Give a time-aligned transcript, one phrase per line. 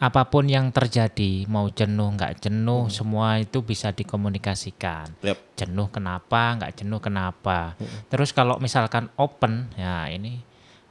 [0.00, 5.12] apa pun yang terjadi, mau jenuh nggak jenuh, semua itu bisa dikomunikasikan.
[5.20, 5.36] Yap.
[5.60, 7.76] Jenuh kenapa, nggak jenuh kenapa.
[8.08, 10.40] Terus kalau misalkan open, ya ini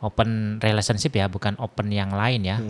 [0.06, 2.62] open relationship ya, bukan open yang lain ya.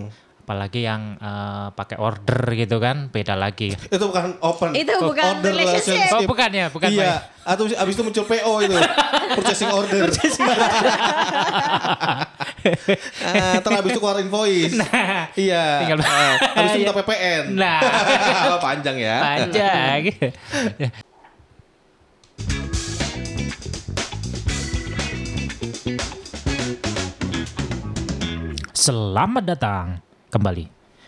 [0.49, 3.69] Apalagi yang eh, pakai order gitu kan, beda lagi.
[3.93, 4.73] Itu bukan open.
[4.73, 6.09] Itu bukan order relationship.
[6.09, 6.89] Oh bukan ya, bukan.
[6.89, 7.21] iya.
[7.45, 8.73] Atau abis itu muncul PO itu.
[9.37, 10.09] Purchasing order.
[13.23, 14.73] Ah, Ntar abis itu keluar invoice.
[15.37, 15.85] iya.
[15.85, 16.81] tinggal- Ah, Habis itu Iya.
[16.81, 17.43] minta PPN.
[17.55, 17.79] Nah.
[18.59, 19.17] Panjang ya.
[19.21, 20.01] Panjang.
[28.73, 30.65] Selamat datang kembali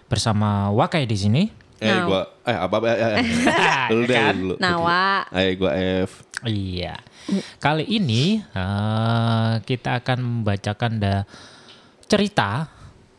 [0.10, 1.44] bersama Wakai di sini.
[1.82, 2.06] Eh Nah.
[2.06, 3.26] gua eh apa eh, eh, eh.
[3.90, 4.36] dulu deh Kan?
[4.38, 4.54] dulu.
[4.62, 5.26] Nawa.
[5.34, 5.72] Eh gua
[6.06, 6.26] F.
[6.46, 6.98] Iya.
[7.58, 11.26] Kali ini eh, kita akan membacakan da
[12.06, 12.70] cerita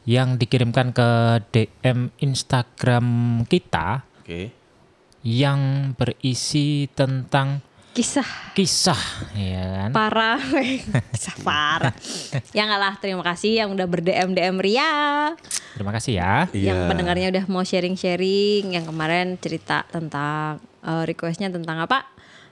[0.05, 1.09] yang dikirimkan ke
[1.55, 3.07] DM Instagram
[3.47, 4.51] kita Oke.
[5.23, 8.25] yang berisi tentang Kisah
[8.57, 8.97] kisah
[9.37, 9.91] ya kan.
[9.93, 10.41] parah.
[11.13, 11.93] Kisah parah.
[12.51, 14.93] ya nggak lah, terima kasih yang udah ber-DM DM Ria.
[15.77, 16.49] Terima kasih ya.
[16.51, 16.89] Yang Iya.
[16.89, 18.73] pendengarnya udah mau sharing-sharing.
[18.73, 22.09] Yang kemarin cerita tentang eh, requestnya tentang apa?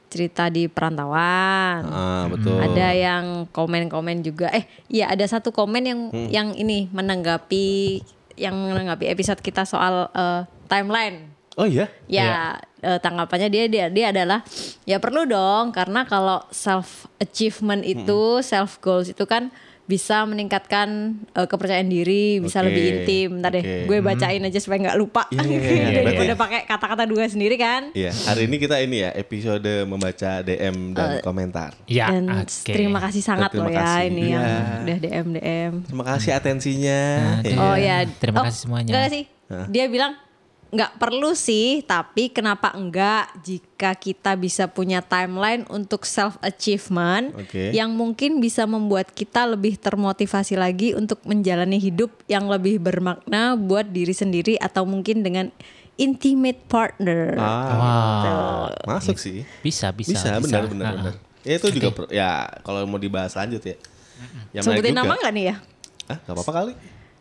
[0.07, 1.89] Cerita di perantauan.
[1.89, 2.61] Ah, betul.
[2.61, 4.53] Ada yang komen-komen juga.
[4.53, 6.29] Eh, iya ada satu komen yang Hmm.
[6.29, 8.01] yang ini menanggapi
[8.37, 11.30] yang menanggapi episode kita soal eh, timeline.
[11.61, 11.93] Oh iya.
[12.09, 14.41] Ya, eh, tanggapannya dia dia dia adalah
[14.83, 19.53] ya perlu dong karena kalau self achievement itu, self goals itu kan
[19.85, 23.29] bisa meningkatkan eh, kepercayaan diri, bisa Oke, lebih intim.
[23.43, 23.91] Ntar deh, oke.
[23.91, 25.27] gue bacain aja supaya nggak lupa.
[25.29, 26.01] Iya, iya, iya, iya.
[26.07, 27.91] Daripada pakai kata-kata dua sendiri kan.
[27.91, 31.75] Iya, hari ini kita ini ya episode membaca DM dan komentar.
[31.91, 32.71] Ya, Dan oke.
[32.71, 34.07] terima kasih sangat Terima loh ya kasih.
[34.09, 34.33] ini Iya.
[34.33, 34.47] yang
[34.87, 35.73] udah DM DM.
[35.91, 37.01] Terima kasih atensinya.
[37.43, 37.51] Aduh.
[37.51, 37.59] Iya.
[37.59, 38.91] Oh ya, Terima oh, kasih semuanya.
[38.95, 39.25] Enggak sih.
[39.75, 40.15] Dia bilang
[40.71, 47.71] nggak perlu sih, tapi kenapa enggak jika kita bisa punya timeline untuk self achievement Oke.
[47.71, 53.89] yang mungkin bisa membuat kita lebih termotivasi lagi untuk menjalani hidup yang lebih bermakna buat
[53.89, 55.51] diri sendiri atau mungkin dengan
[55.97, 57.35] intimate partner.
[57.35, 58.65] Ah, Wow.
[58.89, 59.43] masuk sih.
[59.61, 60.15] Bisa, bisa.
[60.15, 61.15] Bisa, benar benar Ah, benar.
[61.41, 62.31] Ya itu juga per- ya
[62.61, 63.75] kalau mau dibahas lanjut ya.
[64.51, 65.01] Ya menarik Sebutin juga.
[65.03, 65.57] nama nggak nih ya?
[66.07, 66.73] Ah, gak apa-apa kali.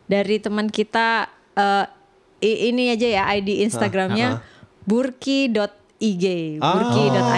[0.06, 1.99] Dari teman kita eh, i-
[2.42, 4.40] ini aja ya ID Instagramnya
[4.84, 6.26] burki.ig,
[6.58, 7.14] burki.ig.
[7.20, 7.38] Ah,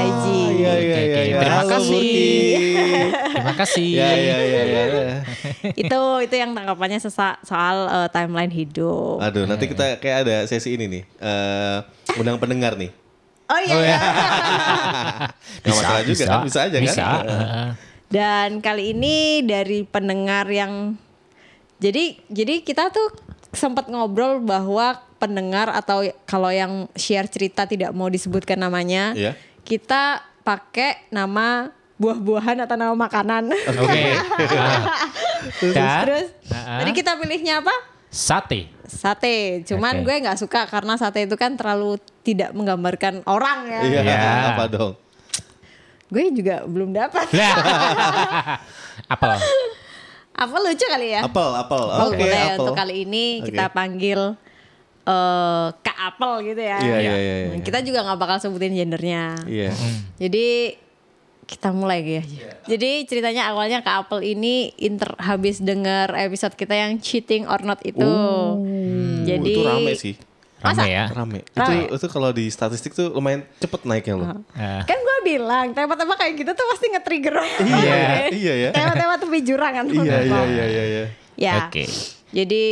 [0.53, 0.97] iya iya Oke, iya.
[1.01, 1.21] oke.
[1.25, 1.39] iya.
[1.41, 1.91] Terima Halo, kasih.
[1.91, 2.29] Burki.
[3.33, 3.87] Terima kasih.
[3.91, 4.83] Ya ya ya ya.
[4.87, 5.15] ya.
[5.75, 9.19] itu itu yang tanggapannya sesa- soal eh, timeline hidup.
[9.19, 11.03] Aduh, nanti kita kayak ada sesi ini nih.
[11.19, 11.77] Eh
[12.15, 12.91] undang pendengar nih.
[13.51, 13.75] Oh iya.
[13.83, 13.99] iya.
[15.65, 17.03] Gak masalah juga kan, bisa aja bisa.
[17.03, 17.23] kan?
[17.27, 17.69] Heeh.
[18.11, 20.95] Dan kali ini dari pendengar yang
[21.81, 23.11] jadi jadi kita tuh
[23.51, 29.35] sempat ngobrol bahwa pendengar atau kalau yang share cerita tidak mau disebutkan namanya, Iya.
[29.61, 33.53] kita pakai nama buah-buahan atau nama makanan.
[33.53, 34.01] Oke.
[34.57, 34.81] Ah.
[35.61, 36.81] Dan Terus Ah.
[36.81, 37.73] tadi kita pilihnya apa?
[38.09, 38.67] sate.
[38.83, 39.63] Sate.
[39.63, 40.09] Cuman Oke.
[40.09, 43.81] gue nggak suka karena sate itu kan terlalu tidak menggambarkan orang ya.
[43.85, 44.19] Iya, Iya.
[44.51, 44.93] apa dong?
[46.11, 47.23] Gue juga belum dapat.
[47.31, 47.55] Lah.
[50.41, 50.49] Apel.
[50.49, 51.21] Apa lucu kali ya?
[51.21, 51.83] Apel, apel.
[51.85, 52.57] Oh, Oke, boleh apel.
[52.59, 53.45] untuk kali ini Oke.
[53.49, 54.19] kita panggil
[55.01, 56.77] eh Kak Apel gitu ya.
[56.77, 57.35] Iya, iya, iya.
[57.49, 57.57] iya.
[57.61, 59.37] Kita juga nggak bakal sebutin gendernya.
[59.45, 59.71] Iya.
[60.17, 60.77] Jadi
[61.45, 62.23] kita mulai ya.
[62.63, 67.81] Jadi ceritanya awalnya Kak Apel ini inter habis denger episode kita yang cheating or not
[67.83, 68.05] itu.
[69.21, 70.15] Jadi Oh, itu rame sih.
[70.61, 71.09] Rame ya.
[71.09, 71.41] Rame.
[71.51, 71.89] Rame.
[71.89, 74.27] Itu itu kalau di statistik tuh lumayan cepet naiknya loh.
[74.53, 77.65] Eh, Kan gue bilang tema-tema kayak gitu tuh pasti nge-trigger orang.
[77.65, 77.97] Iya,
[78.33, 78.69] iya ya.
[78.73, 79.85] Tema-tema tepi jurang kan.
[79.87, 81.05] Iya, iya, iya, iya, iya.
[81.39, 81.53] Ya.
[81.65, 81.85] Oke.
[82.31, 82.65] Jadi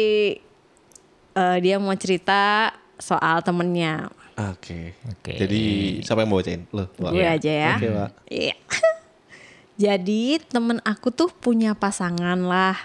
[1.34, 4.12] eh, dia mau cerita soal temennya.
[4.40, 4.96] Oke.
[5.10, 5.36] Oke.
[5.36, 5.62] Jadi
[6.04, 6.64] siapa yang mau bacain?
[6.72, 6.88] Lo.
[6.96, 7.74] Gue aja ya.
[7.76, 8.12] Oke, Wak.
[8.32, 8.56] Iya.
[9.90, 12.76] Jadi temen aku tuh punya pasangan lah.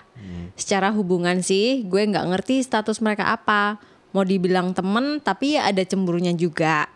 [0.55, 3.83] Secara hubungan sih gue nggak ngerti status mereka apa.
[4.15, 6.87] Mau dibilang temen tapi ya ada cemburunya juga.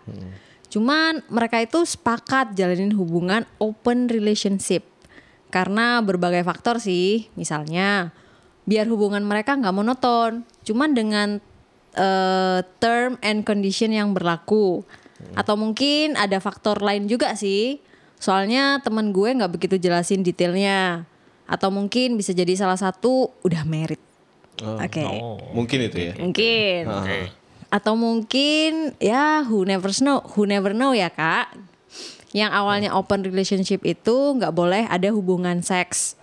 [0.69, 4.85] Cuman mereka itu sepakat jalanin hubungan open relationship.
[5.49, 7.33] Karena berbagai faktor sih.
[7.35, 8.13] Misalnya
[8.69, 10.45] biar hubungan mereka nggak monoton.
[10.65, 11.41] Cuman dengan
[11.97, 14.85] eh, term and condition yang berlaku.
[15.35, 17.81] Atau mungkin ada faktor lain juga sih.
[18.21, 21.09] Soalnya temen gue nggak begitu jelasin detailnya.
[21.49, 23.99] Atau mungkin bisa jadi salah satu udah merit.
[24.61, 24.77] Oh.
[24.77, 25.07] Oke.
[25.55, 26.13] Mungkin itu ya.
[26.19, 26.83] Mungkin.
[26.93, 27.38] Oke.
[27.69, 31.53] Atau mungkin ya who never know, who never know ya kak.
[32.33, 36.17] Yang awalnya open relationship itu nggak boleh ada hubungan seks.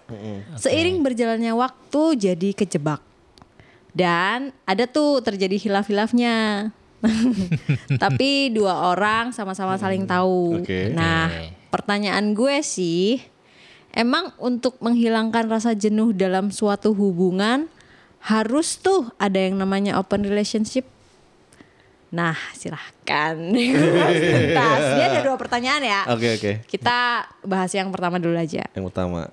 [0.58, 3.02] Seiring berjalannya waktu jadi kejebak.
[3.96, 6.70] Dan ada tuh terjadi hilaf-hilafnya.
[8.04, 10.62] Tapi dua orang sama-sama saling tahu.
[10.94, 11.30] Nah,
[11.74, 13.22] pertanyaan gue sih,
[13.94, 17.70] emang untuk menghilangkan rasa jenuh dalam suatu hubungan
[18.26, 20.86] harus tuh ada yang namanya open relationship?
[22.16, 23.36] Nah, silahkan.
[24.32, 24.82] Tuntas.
[24.96, 26.02] Dia ada dua pertanyaan ya.
[26.16, 26.52] Oke oke.
[26.64, 28.64] Kita bahas yang pertama dulu aja.
[28.72, 29.28] Yang pertama.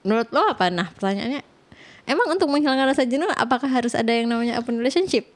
[0.00, 0.72] Menurut lo apa?
[0.72, 1.44] Nah, pertanyaannya,
[2.08, 5.28] emang untuk menghilangkan rasa jenuh, apakah harus ada yang namanya open relationship?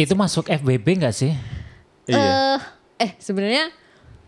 [0.00, 1.36] Itu masuk FBB nggak sih?
[2.10, 2.18] Iya.
[2.18, 2.60] eh
[3.00, 3.70] eh sebenarnya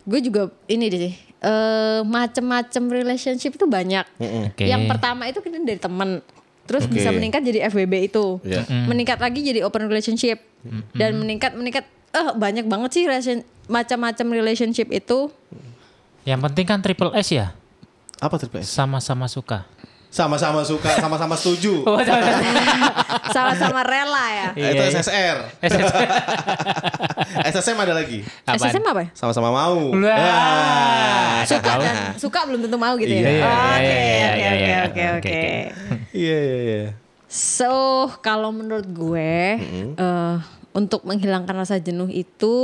[0.07, 4.07] gue juga ini deh sih eh macem-macem relationship itu banyak
[4.47, 4.63] Oke.
[4.63, 6.23] yang pertama itu kita dari temen
[6.63, 6.95] terus Oke.
[6.95, 8.63] bisa meningkat jadi FWB itu Iya.
[8.85, 10.39] meningkat lagi jadi open relationship
[10.91, 15.27] dan meningkat meningkat eh banyak banget sih relation- macam-macam relationship itu
[16.23, 17.51] Yang penting kan triple S ya,
[18.17, 18.69] Apa triple S?
[18.69, 19.67] sama-sama suka.
[20.07, 21.81] Sama-sama suka, sama-sama setuju.
[23.35, 25.01] sama-sama rela ya Nah, itu Iya, iya.
[25.01, 25.37] SSR.
[27.43, 28.21] SSM ada lagi.
[28.43, 28.61] Apaan?
[28.61, 29.09] SSM apa ya?
[29.11, 29.89] Sama-sama mau.
[29.91, 31.43] Wah, Ah.
[31.43, 35.41] suka dan suka belum tentu mau gitu ya Iya, oke oke Oke, oke
[36.13, 36.83] Iya iya iya.
[37.25, 37.73] So,
[38.19, 39.33] kalau menurut gue
[39.91, 40.35] eh,
[40.71, 42.55] untuk menghilangkan rasa jenuh itu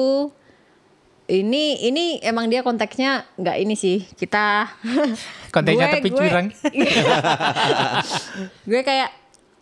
[1.28, 4.70] ini ini emang dia konteksnya nggak ini sih kita
[5.54, 6.10] Konteksnya gue- tepi
[8.66, 9.10] gue- kayak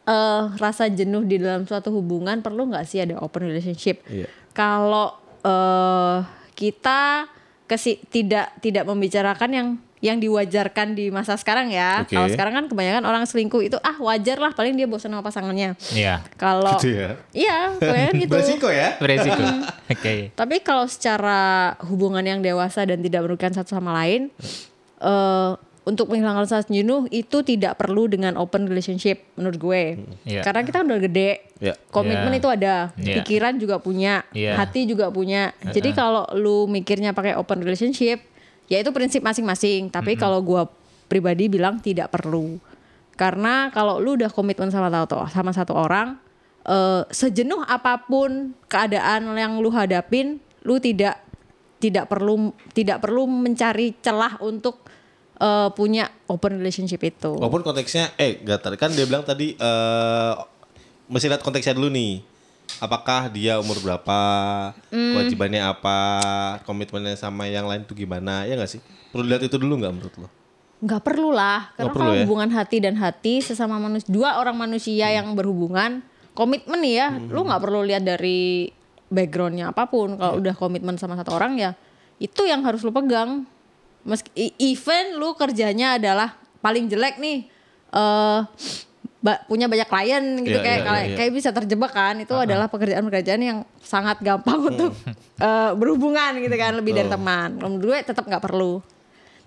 [0.05, 4.27] eh, rasa jenuh di dalam suatu hubungan perlu nggak sih ada open relationship Iya.
[4.51, 6.17] kalau eh,
[6.53, 7.27] kita
[7.63, 9.67] kesi tidak tidak membicarakan yang
[9.99, 12.13] yang diwajarkan di masa sekarang ya Oke.
[12.13, 15.73] kalau sekarang kan kebanyakan orang selingkuh itu ah wajar lah paling dia bosan sama pasangannya
[15.89, 17.09] Iya, kalau Gitu ya.
[17.33, 18.89] iya kebanyakan gitu Beresiko ya.
[18.95, 19.41] beresiko.
[19.89, 20.29] Oke.
[20.31, 21.39] tapi kalau secara
[21.83, 24.29] hubungan yang dewasa dan tidak merugikan satu sama lain
[24.97, 25.51] eh
[25.83, 29.83] untuk menghilangkan rasa jenuh itu tidak perlu dengan open relationship menurut gue
[30.27, 30.43] Iya.
[30.43, 31.73] karena kita udah gede Ya.
[31.89, 32.37] komitmen Iya.
[32.37, 33.15] itu ada Iya.
[33.17, 34.59] pikiran juga punya Iya.
[34.59, 38.19] hati juga punya jadi kalau lu mikirnya pakai open relationship
[38.67, 39.91] ya itu prinsip masing-masing.
[39.91, 40.67] Tapi kalau gua
[41.07, 42.59] pribadi bilang tidak perlu.
[43.17, 46.21] Karena kalau lu udah komitmen sama satu sama satu orang
[46.67, 51.17] eh, sejenuh apa pun keadaan yang lu hadapin lu tidak
[51.81, 54.85] tidak perlu tidak perlu mencari celah untuk
[55.41, 57.33] eh, punya open relationship itu.
[57.33, 60.33] Walaupun konteksnya, eh gak kan dia bilang tadi eh
[61.07, 62.36] mesti lihat konteksnya dulu nih.
[62.77, 64.19] Apakah dia umur berapa,
[64.93, 65.17] Hmm.
[65.17, 65.99] kewajibannya apa,
[66.63, 68.81] komitmennya sama yang lain tuh gimana, ya gak sih?
[69.09, 70.29] Perlu lihat itu dulu nggak menurut lo?
[70.77, 72.21] nggak perlu lah karena perlu kalau ya?
[72.21, 76.05] hubungan hati dan hati sesama manusia dua orang manusia yang berhubungan
[76.37, 78.69] komitmen nih ya lu nggak perlu lihat dari
[79.09, 81.73] backgroundnya apa pun kalau udah komitmen sama satu orang ya
[82.21, 83.49] itu yang harus lu pegang
[84.05, 87.49] meski even lu kerjanya adalah paling jelek nih
[87.89, 88.39] eh
[89.17, 91.17] ba- punya banyak klien gitu Iya, kayak iya, kayak- iya, iya.
[91.17, 92.15] kayak bisa terjebak kan.
[92.17, 94.93] Itu adalah pekerjaan-pekerjaan yang sangat gampang untuk
[95.37, 97.55] eh, berhubungan gitu kan lebih dari teman.
[97.55, 98.79] Kalau menurut gue tetap nggak perlu.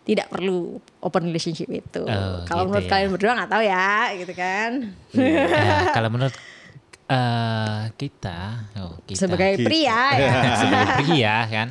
[0.00, 2.02] Tidak perlu open relationship itu.
[2.02, 2.90] Oh, kalau gitu menurut ya.
[2.90, 4.70] kalian berdua nggak tahu ya gitu kan.
[5.12, 5.46] Ya,
[5.96, 6.34] kalau menurut
[7.06, 8.38] eh, kita,
[8.81, 9.19] oh, kita.
[9.20, 10.32] Sebagai pria ya.
[10.61, 11.69] Sebagai pria kan,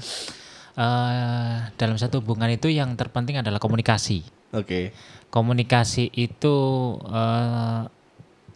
[0.75, 4.23] eh, dalam satu hubungan itu yang terpenting adalah komunikasi.
[4.53, 4.93] Oke.
[5.29, 6.55] Komunikasi itu
[7.05, 7.81] eh,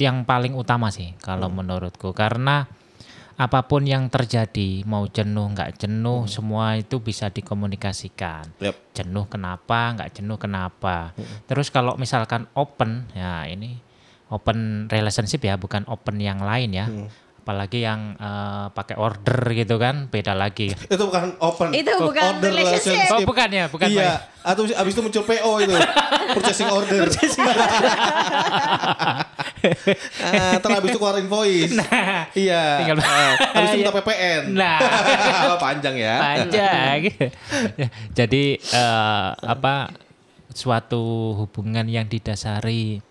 [0.01, 2.65] yang paling utama sih kalau menurutku karena
[3.33, 8.45] apa pun yang terjadi mau jenuh nggak jenuh semua itu bisa dikomunikasikan.
[8.61, 8.93] Yap.
[8.93, 11.17] Jenuh kenapa nggak jenuh kenapa.
[11.49, 13.81] Terus kalau misalkan open ya ini
[14.29, 16.85] open relationship ya bukan open yang lain ya.
[17.43, 20.71] Apalagi yang eh, pakai order gitu kan beda lagi.
[20.71, 21.75] Itu bukan open.
[21.75, 23.11] Itu bukan relationship.
[23.11, 24.15] Oh bukan ya, bukan Iya.
[24.39, 25.75] Atau abis itu muncul PO itu.
[26.39, 27.03] Purchasing order.
[30.23, 31.75] ah, terus abis itu keluar invoice.
[32.33, 32.79] iya.
[32.79, 33.91] tinggal- Ah, abis itu minta.
[33.93, 34.41] PPN.
[34.59, 34.79] Nah.
[35.59, 36.15] Panjang ya.
[36.19, 36.99] panjang.
[38.15, 39.91] Jadi eh, apa
[40.47, 41.03] suatu
[41.35, 43.03] hubungan yang didasari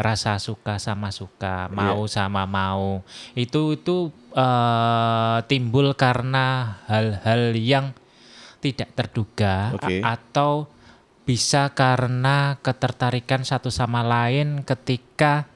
[0.00, 3.04] rasa suka sama suka, mau sama mau
[3.36, 7.86] itu itu eh, timbul karena hal-hal yang
[8.60, 10.00] tidak terduga Oke.
[10.00, 10.68] a- atau
[11.24, 15.46] bisa karena ketertarikan satu sama lain ketika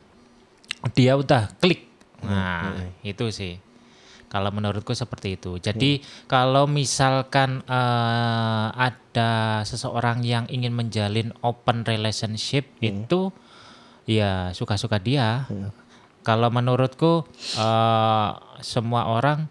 [0.94, 1.88] dia udah klik.
[2.22, 2.72] Nah,
[3.04, 3.60] itu sih.
[4.30, 5.62] Kalau menurutku seperti itu.
[5.62, 13.30] Jadi kalau misalkan eh, ada seseorang yang ingin menjalin open relationship itu
[14.04, 15.48] ya suka-suka dia.
[16.24, 18.30] Kalau menurutku eh,
[18.64, 19.48] semua orang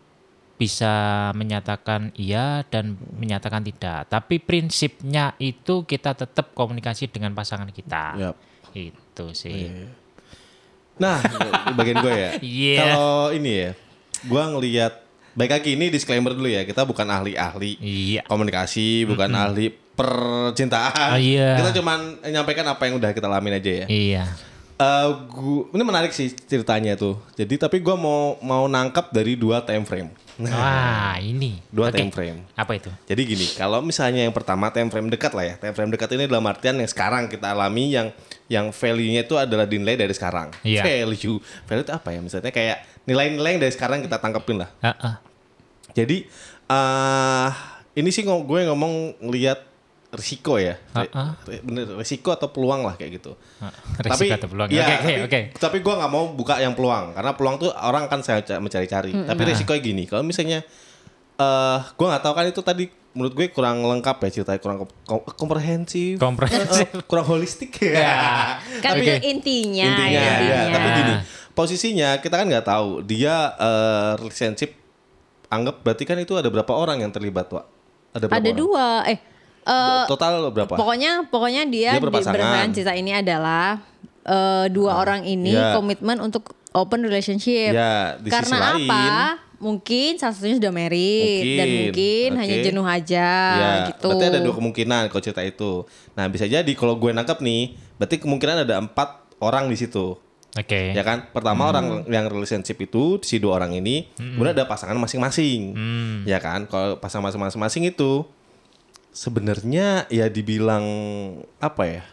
[0.58, 4.08] bisa menyatakan iya dan menyatakan tidak.
[4.10, 8.16] Tapi prinsipnya itu kita tetap komunikasi dengan pasangan kita.
[8.18, 8.36] Yap.
[8.74, 9.70] Itu sih.
[10.98, 11.20] Nah,
[11.68, 12.32] di bagian gue ya.
[12.42, 12.78] Iya.
[12.80, 13.72] Kalau ini ya,
[14.24, 14.94] gue ngelihat
[15.34, 16.64] baik lagi ini disclaimer dulu ya.
[16.64, 18.22] Kita bukan ahli-ahli Iya.
[18.30, 21.16] komunikasi, bukan ahli percintaan.
[21.16, 21.58] Oh, iya.
[21.62, 23.88] Kita cuman menyampaikan apa yang udah kita alamin aja ya.
[23.90, 24.26] Iya.
[24.74, 27.22] Eh, gua, ini menarik sih ceritanya tuh.
[27.38, 30.10] Jadi tapi gue mau mau nangkap dari dua time frame.
[30.42, 31.62] Wah, ini.
[31.70, 32.02] Dua Oke.
[32.02, 32.42] time frame.
[32.58, 32.90] Apa itu?
[33.06, 35.56] Jadi gini, kalau misalnya yang pertama time frame dekat lah ya.
[35.62, 38.10] Time frame dekat ini dalam artian yang sekarang kita alami yang
[38.50, 40.50] yang value-nya itu adalah dinilai dari sekarang.
[40.66, 40.82] Iya.
[40.82, 41.38] Value.
[41.70, 42.20] Value itu apa ya?
[42.26, 44.70] Misalnya kayak nilai-nilai yang dari sekarang kita tangkepin lah.
[44.82, 45.16] Heeh.
[45.94, 46.18] Jadi
[46.66, 47.50] eh
[47.94, 49.73] ini sih gue ngomong ngelihat
[50.14, 50.78] risiko ya.
[50.92, 51.32] Ah, ah.
[51.44, 53.34] re- bener risiko atau peluang lah kayak gitu.
[54.00, 54.70] Risiko atau peluang.
[54.70, 55.40] iya, Oke, oke, tapi, oke.
[55.60, 59.12] Tapi gue nggak mau buka yang peluang karena peluang tuh orang kan saya ca- mencari-cari.
[59.12, 60.62] Tapi risikonya gini, kalau misalnya
[61.34, 64.94] eh gue nggak tahu kan itu tadi menurut gue kurang lengkap ya ceritanya kurang kom-
[65.04, 66.88] kom- komprehensif, Komprehensif.
[66.88, 68.58] Eh, kurang holistik ya.
[68.80, 69.18] Kan Oke.
[69.20, 70.58] intinya, Intinya, intinya.
[70.60, 70.62] ya.
[70.72, 71.14] Tapi gini,
[71.52, 74.78] posisinya kita kan nggak tahu dia eh, relationship
[75.48, 77.66] anggap berarti kan itu ada berapa orang yang terlibat, Wak?
[78.12, 78.58] Ada berapa Ada orang?
[78.58, 78.86] dua.
[79.06, 79.18] Eh,
[79.64, 80.74] eh, Total berapa?
[80.74, 82.34] pokoknya pokoknya dia, Dia di berpasangan.
[82.34, 83.80] berdasarkan cerita ini adalah
[84.22, 85.74] eh, dua orang ini Iya.
[85.74, 87.72] komitmen untuk open relationship.
[87.72, 89.06] Ya, di sisi Karena lain- apa?
[89.60, 92.38] Mungkin salah satunya sudah married dan Mungkin, oke.
[92.38, 94.12] hanya jenuh aja Ya, gitu.
[94.12, 95.88] berarti ada dua kemungkinan kalau cerita itu.
[96.14, 97.64] Nah, bisa jadi kalau gue nangkep nih,
[97.96, 100.20] berarti kemungkinan ada empat orang di situ.
[100.54, 100.92] Oke.
[100.92, 101.32] Ya kan?
[101.32, 105.72] Pertama orang yang relationship itu si dua orang ini, kemudian ada pasangan masing-masing.
[105.72, 106.16] Hmm.
[106.24, 106.68] Ya kan?
[106.68, 108.28] Kalau pasangan masing-masing itu
[109.14, 110.84] sebenarnya ya dibilang
[111.58, 112.04] apa ya?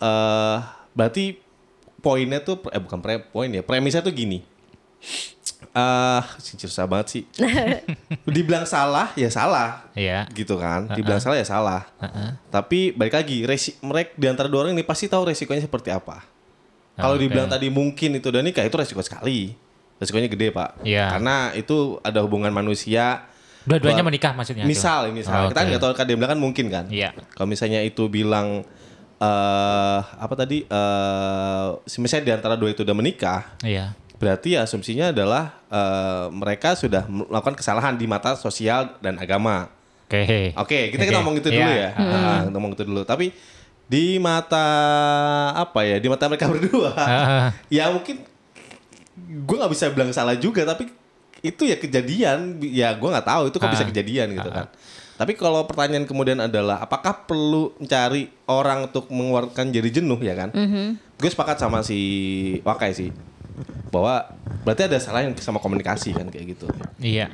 [0.00, 0.58] Eh
[0.92, 1.38] berarti
[2.00, 3.60] poinnya tuh eh bukan pre, poin ya.
[3.60, 4.40] Premisnya tuh gini.
[5.66, 7.22] Eh, sih susah banget sih.
[8.36, 10.24] dibilang salah ya salah Iya.
[10.32, 11.82] gitu kan dibilang salah ya salah
[12.48, 16.24] tapi balik lagi resi mereka di antara dua orang ini pasti tahu resikonya seperti apa
[16.94, 17.26] kalau Oke.
[17.26, 19.54] dibilang tadi mungkin itu udah nikah itu resiko sekali
[19.98, 21.10] resikonya gede pak Iya.
[21.10, 23.26] karena itu ada hubungan manusia
[23.64, 24.62] Dua-duanya menikah maksudnya.
[24.62, 24.70] tuh?
[24.70, 25.70] misal misal kita kan Oke.
[25.70, 27.16] nggak tahu kan dia bilang kan mungkin kan Iya.
[27.32, 28.62] kalau misalnya itu bilang
[29.16, 33.96] eh apa tadi eh misalnya di antara dua itu udah menikah Iya.
[34.14, 39.70] berarti asumsinya adalah eh, mereka sudah melakukan kesalahan di mata sosial dan agama
[40.04, 40.52] Oke.
[40.54, 41.08] Oke, kita Oke.
[41.08, 41.80] kita ngomong itu dulu Iya.
[41.80, 41.90] ya.
[41.96, 43.02] Ah, ngomong itu dulu.
[43.02, 43.32] Tapi
[43.84, 44.62] di mata
[45.56, 45.96] apa ya?
[45.96, 48.20] Di mata mereka berdua, Ah, ya mungkin
[49.16, 50.62] gue nggak bisa bilang salah juga.
[50.62, 50.86] Tapi
[51.44, 52.56] itu ya kejadian.
[52.64, 53.88] Ya gue nggak tahu itu kok bisa Ah.
[53.88, 54.66] kejadian gitu kan.
[55.14, 60.50] Tapi kalau pertanyaan kemudian adalah apakah perlu mencari orang untuk mengeluarkan jadi jenuh ya kan?
[61.14, 62.00] Gue sepakat sama si
[62.64, 63.12] Wakai sih
[63.88, 64.26] bahwa
[64.66, 66.66] berarti ada salah yang sama komunikasi kan kayak gitu.
[66.98, 67.30] Iya.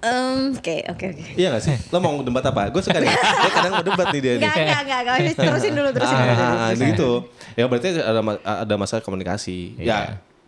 [0.00, 1.24] Em, Oke, oke, oke.
[1.36, 1.76] Iya gak sih?
[1.90, 2.72] Lo mau debat apa?
[2.72, 3.10] Gue suka nih.
[3.42, 4.40] Dia kadang mau debat nih dia nih.
[4.40, 5.36] Enggak, enggak, enggak, enggak.
[5.36, 6.32] Terusin dulu, terusin dulu.
[6.40, 7.10] Ah, gitu.
[7.52, 9.76] Ya berarti ada ada masalah komunikasi.
[9.76, 9.84] Iya.
[9.84, 9.98] Ya,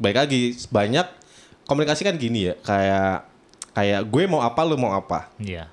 [0.00, 1.04] baik lagi banyak
[1.66, 3.28] komunikasi kan gini ya, kayak
[3.72, 5.32] kayak gue mau apa lu mau apa.
[5.40, 5.68] Iya.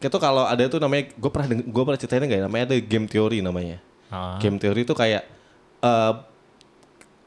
[0.00, 2.44] Itu kalau ada tuh namanya gue pernah gue pernah ceritain enggak ya?
[2.48, 3.78] namanya ada game teori namanya.
[4.12, 4.38] Oh.
[4.40, 5.22] Game teori itu kayak
[5.82, 6.12] eh,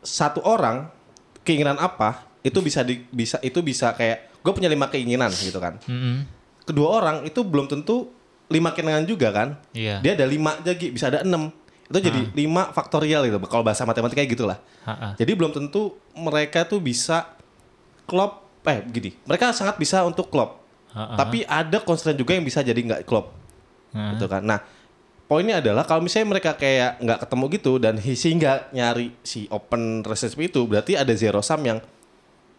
[0.01, 0.89] satu orang
[1.43, 5.77] keinginan apa itu bisa di, bisa itu bisa kayak gue punya lima keinginan gitu kan.
[5.85, 6.23] Mm-mm.
[6.63, 8.09] Kedua orang itu belum tentu
[8.49, 9.59] lima keinginan juga kan.
[9.75, 10.01] Iya.
[10.01, 11.51] Dia ada lima jadi bisa ada enam.
[11.89, 14.61] Itu jadi lima faktorial itu kalau bahasa matematika gitu lah.
[14.85, 15.17] Ha-ha.
[15.17, 17.33] Jadi belum tentu mereka tuh bisa
[18.09, 19.13] klop eh gini.
[19.23, 20.59] Mereka sangat bisa untuk klop.
[20.91, 21.15] Ha-ha.
[21.15, 23.29] Tapi ada constraint juga yang bisa jadi nggak klop.
[23.93, 24.17] Ha.
[24.17, 24.41] Gitu kan.
[24.41, 24.59] Nah,
[25.29, 30.41] poinnya adalah kalau misalnya mereka kayak nggak ketemu gitu dan sehingga nyari si open relationship
[30.41, 31.79] itu berarti ada zero sum yang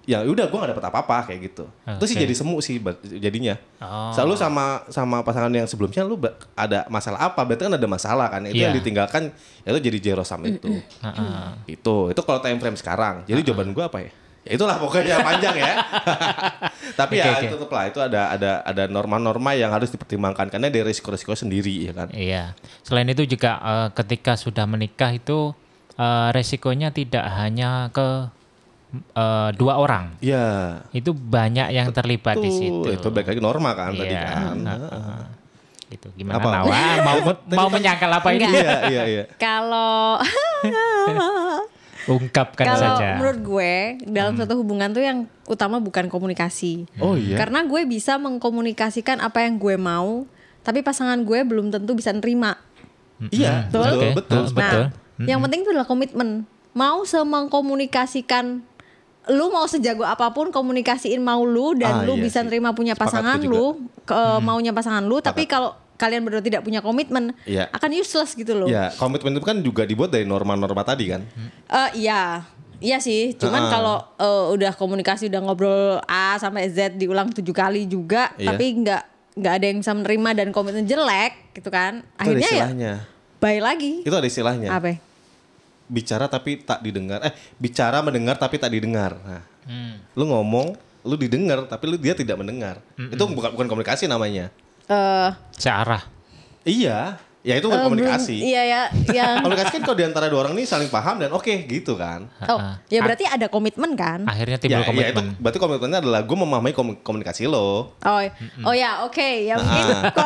[0.08, 1.64] ya udah gue gak dapet apa-apa kayak gitu.
[1.84, 2.80] Itu sih jadi semu sih
[3.20, 3.54] jadinya.
[3.78, 4.10] Oh.
[4.10, 6.16] Selalu sama sama pasangan yang sebelumnya lu
[6.56, 7.44] ada masalah apa?
[7.44, 8.42] Berarti kan ada masalah kan.
[8.48, 8.72] Itu Iya.
[8.72, 9.28] yang ditinggalkan
[9.62, 10.66] itu jadi zero sum itu.
[11.04, 11.54] Ha-ha.
[11.68, 11.96] itu.
[12.10, 13.28] Itu kalau time frame sekarang.
[13.28, 14.10] Jadi jawaban gua apa ya?
[14.40, 15.74] Ya itulah pokoknya panjang ya.
[17.00, 17.44] Tapi Oke, ya oke.
[17.44, 21.86] itu tetap lah itu ada ada ada norma-norma yang harus dipertimbangkan karena ada risiko-risiko sendiri
[21.86, 22.08] ya kan.
[22.10, 22.56] Iya.
[22.80, 25.52] Selain itu juga eh, ketika sudah menikah itu
[25.94, 28.08] eh, resikonya tidak hanya ke
[29.12, 30.16] eh, dua orang.
[30.18, 30.80] Iya.
[30.90, 32.88] Itu banyak yang terlibat di situ.
[32.88, 34.24] Itu baik lagi norma kan tadi Iya.
[34.24, 34.56] kan.
[34.64, 35.14] Ha-ha.
[35.90, 36.06] Gitu.
[36.16, 36.48] Gimana Apa?
[36.54, 36.78] Nawa?
[37.02, 37.18] Mau
[37.60, 38.46] mau menyangkal apa ini?
[38.46, 39.24] Iya iya iya.
[39.36, 40.16] Kalau
[42.06, 43.16] Ungkapkan kalau saja.
[43.16, 43.72] menurut gue
[44.06, 46.88] dalam suatu hubungan tuh yang utama bukan komunikasi.
[46.96, 47.36] Oh iya.
[47.36, 50.24] Karena gue bisa mengkomunikasikan apa yang gue mau,
[50.60, 52.56] tapi pasangan gue belum tentu bisa nerima.
[53.28, 53.80] Iya, Betul.
[53.84, 54.42] betul, Oke, betul.
[54.48, 54.54] betul.
[54.56, 54.84] Betul.
[55.20, 56.28] Nah, yang penting itu adalah komitmen.
[56.72, 58.64] Mau semengkomunikasikan
[59.28, 62.48] lu mau sejago apa pun komunikasiin mau lu dan Ah, lu iya bisa sih.
[62.48, 67.36] nerima punya pasangan lu, ke maunya pasangan lu, tapi kalau kalian berdua tidak punya komitmen,
[67.44, 67.68] Iya.
[67.70, 68.64] akan useless gitu loh.
[68.64, 71.20] Ya, komitmen itu kan juga dibuat dari norma-norma tadi kan.
[71.68, 72.48] Eh, iya.
[72.80, 73.70] Iya sih, cuman Heeh.
[73.70, 78.48] kalau eh, udah komunikasi udah ngobrol A sampai Z diulang tujuh kali juga, Iya.
[78.50, 79.02] tapi nggak
[79.36, 82.92] nggak ada yang bisa menerima dan komitmen jelek gitu kan, Itu ada akhirnya ya istilahnya.
[83.36, 83.92] bye lagi.
[84.00, 84.68] Itu ada istilahnya.
[84.72, 84.88] Apa?
[84.90, 84.98] ya?
[85.86, 87.20] Bicara tapi tak didengar.
[87.20, 89.12] Eh, bicara mendengar tapi tak didengar.
[89.20, 89.42] Nah,
[90.14, 92.80] lu ngomong, lu didengar tapi lu dia tidak mendengar.
[92.96, 94.48] Itu bukan bukan komunikasi namanya.
[94.90, 96.02] Eh, Searah.
[96.66, 98.36] Iya, ya itu bukan komunikasi.
[98.36, 98.80] belum- Iya ya,
[99.10, 102.28] yang Komunikasi kan kalau di antara dua orang ini saling paham dan oke gitu kan.
[102.44, 104.24] oh ya berarti ada komitmen kan?
[104.24, 105.26] Akhirnya Ya, timbul ya itu komitmen.
[105.36, 107.96] berarti komitmennya adalah gue memahami komu- komunikasi lo.
[107.96, 108.20] Oh,
[108.62, 109.86] oh ya oke ya mungkin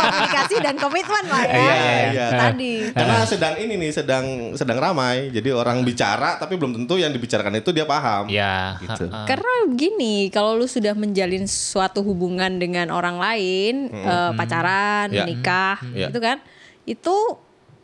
[0.00, 1.52] komunikasi dan komitmen lah ya.
[1.52, 2.26] Iya, iya, iya.
[2.32, 2.74] Tadi.
[2.90, 4.24] Karena sedang ini nih sedang
[4.54, 5.28] sedang ramai.
[5.30, 8.28] Jadi orang bicara tapi belum tentu yang dibicarakan itu dia paham.
[8.28, 8.76] Ya.
[8.78, 9.08] Gitu.
[9.08, 15.22] Karena begini, kalau lu sudah menjalin suatu hubungan dengan orang lain, eh, pacaran, Ya.
[15.22, 16.08] menikah, Ya.
[16.08, 16.40] gitu kan,
[16.84, 17.16] itu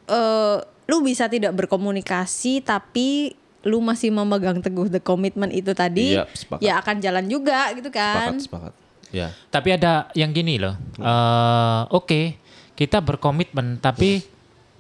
[0.06, 3.36] eh, lu bisa tidak berkomunikasi, tapi
[3.66, 6.62] lu masih memegang teguh the commitment itu tadi, Iya, sepakat.
[6.64, 8.38] ya akan jalan juga, gitu kan?
[8.40, 8.72] Sepakat, sepakat.
[9.08, 9.28] Ya.
[9.48, 10.76] Tapi ada yang gini loh.
[10.96, 12.38] eh, Oke,
[12.72, 14.24] kita berkomitmen, tapi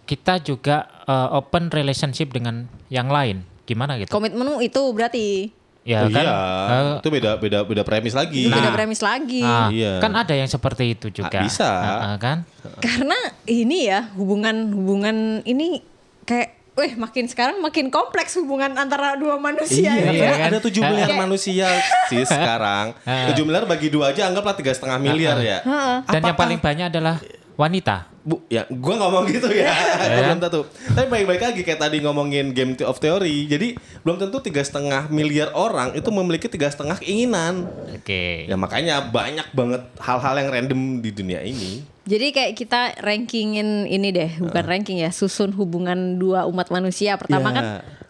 [0.08, 3.44] kita juga eh, open relationship dengan yang lain.
[3.68, 4.08] Gimana gitu?
[4.08, 5.52] Komitmenmu itu berarti
[5.88, 6.20] ya Oh kan?
[6.20, 6.36] iya,
[6.68, 8.44] Eh, itu beda beda beda premis lagi.
[8.44, 8.74] itu beda Nah.
[8.74, 9.40] premis lagi.
[9.40, 9.92] ah, Iya.
[9.98, 11.32] Kan ada yang seperti itu juga.
[11.32, 11.70] Ah, bisa.
[12.04, 12.44] Ah, kan?
[12.76, 15.80] Karena ini ya hubungan-hubungan ini
[16.22, 20.10] kayak Weh makin sekarang makin kompleks hubungan antara dua manusia Iya, ya.
[20.14, 20.46] Iya, kan?
[20.46, 21.66] ada 7 miliar manusia
[22.06, 22.94] sih sekarang.
[23.02, 25.58] 7 miliar bagi dua aja anggaplah tiga setengah miliar ya.
[26.06, 27.18] Dan yang paling banyak adalah
[27.58, 28.06] wanita.
[28.22, 29.74] Bu, ya gua ngomong gitu ya.
[29.98, 30.60] Gua belum tentu.
[30.94, 33.50] Tapi baik-baik lagi kayak tadi ngomongin game of theory.
[33.50, 37.66] Jadi belum tentu tiga setengah miliar orang itu memiliki tiga setengah keinginan.
[37.90, 38.46] Oke.
[38.46, 41.82] Ya makanya banyak banget hal-hal yang random di dunia ini.
[42.08, 47.20] Jadi kayak kita rankingin ini deh, bukan ranking ya, susun hubungan dua umat manusia.
[47.20, 47.56] Pertama Ya.
[47.58, 47.64] kan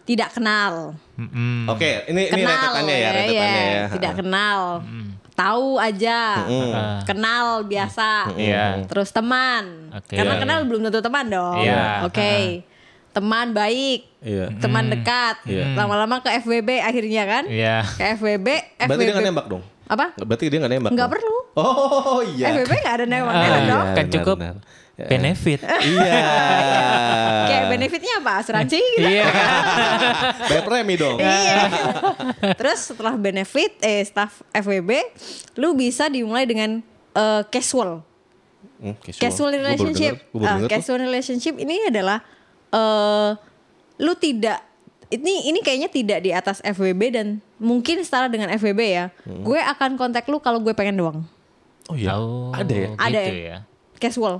[0.07, 1.67] tidak kenal, Mm-mm.
[1.69, 3.83] Oke, ini ini kenal rentetannya ya, rentetannya ya.
[3.93, 4.59] tidak kenal,
[5.39, 6.99] tahu aja, Ah.
[7.03, 8.83] kenal biasa, Iya.
[8.85, 10.13] terus teman, Oke.
[10.13, 11.55] karena Iya, kenal belum tentu teman dong.
[11.57, 12.03] Iya.
[12.03, 12.67] Oke,
[13.09, 14.51] teman baik, Iya.
[14.59, 15.73] teman dekat, Iya.
[15.73, 17.87] lama-lama ke FWB akhirnya kan, Iya.
[17.87, 18.47] ke FWB,
[18.77, 19.63] Berarti dia FWB nggak nembak dong?
[19.87, 20.05] apa?
[20.17, 21.15] Berarti dia nggak nembak Nggak dong?
[21.15, 22.45] perlu, Oh iya.
[22.51, 23.71] FWB nggak ada nembak Ah, nembak iya.
[23.71, 23.85] dong.
[23.95, 24.55] Kan cukup benar.
[25.07, 25.59] Benefit.
[25.89, 26.21] Iya.
[27.45, 28.31] Kayak benefitnya apa?
[28.39, 29.07] Asuransi gitu.
[29.07, 29.25] Iya.
[30.49, 31.17] Bayar premi dong.
[31.17, 31.57] Iya.
[32.53, 34.91] Terus setelah benefit eh staff FWB,
[35.55, 36.83] lu bisa dimulai dengan
[37.13, 38.03] eh, casual.
[38.79, 40.13] Hmm, Casual Gua baru relationship.
[40.15, 40.71] denger, gua baru denger tuh.
[40.71, 42.19] casual relationship ini adalah
[42.69, 43.31] eh
[43.99, 44.63] lu tidak
[45.09, 49.05] ini ini kayaknya tidak di atas FWB dan mungkin setara dengan FWB ya.
[49.25, 49.41] Hmm.
[49.41, 51.19] Gue akan kontak lu kalau gue pengen doang.
[51.89, 52.13] Oh iya.
[52.15, 52.89] Oh, Ada ya?
[52.95, 53.57] Ada gitu ya.
[53.97, 54.35] Casual.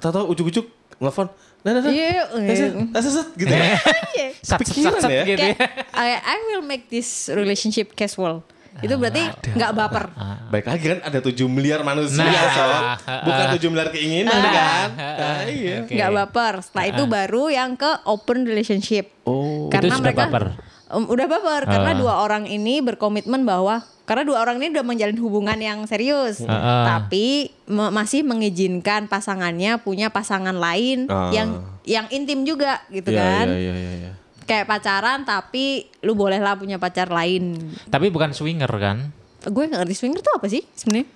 [0.00, 1.28] Atau ujuk-ujuk nelfon.
[1.60, 1.92] Nah, nah, nah.
[1.92, 2.68] Iya, set, iya.
[2.72, 3.64] eh, set, set, gitu ya.
[4.10, 4.28] Iya.
[4.40, 5.22] Kepikiran ya?
[5.28, 5.56] gitu ya.
[5.92, 8.40] I, I will make this relationship casual.
[8.80, 10.04] Itu berarti nggak baper.
[10.48, 12.48] Baik lagi kan ada 7 miliar manusia Nah.
[12.54, 12.82] sob.
[13.28, 14.88] Bukan 7 miliar keinginan kan.
[14.96, 15.84] Nah, iya.
[15.84, 16.54] Nggak baper.
[16.64, 19.12] Setelah itu baru yang ke open relationship.
[19.28, 19.68] Oh.
[19.68, 20.44] Karena Itu sudah mereka baper.
[20.90, 21.96] Um, udah baper karena Ah.
[21.96, 26.50] dua orang ini berkomitmen bahwa karena dua orang ini udah menjalin hubungan yang serius, Ah,
[26.50, 26.84] ah.
[26.84, 31.30] tapi me- masih mengizinkan pasangannya punya pasangan lain Ah.
[31.30, 31.48] yang
[31.84, 33.46] yang intim juga gitu Iya, kan.
[33.48, 34.12] Iya, iya, iya, iya.
[34.42, 35.64] Kayak pacaran tapi
[36.00, 37.54] lu bolehlah punya pacar lain.
[37.86, 39.14] Tapi bukan swinger kan?
[39.42, 41.06] Gue gak ngerti swinger tuh apa sih sebenarnya?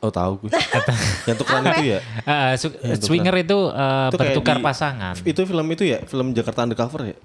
[0.00, 0.48] Oh tahu gue.
[1.28, 2.00] yang tukeran itu ya.
[2.54, 2.98] Su- tukeran.
[2.98, 5.14] swinger itu eh, Itu bertukar di- pasangan.
[5.18, 7.16] Itu film itu ya, film Jakarta Undercover ya.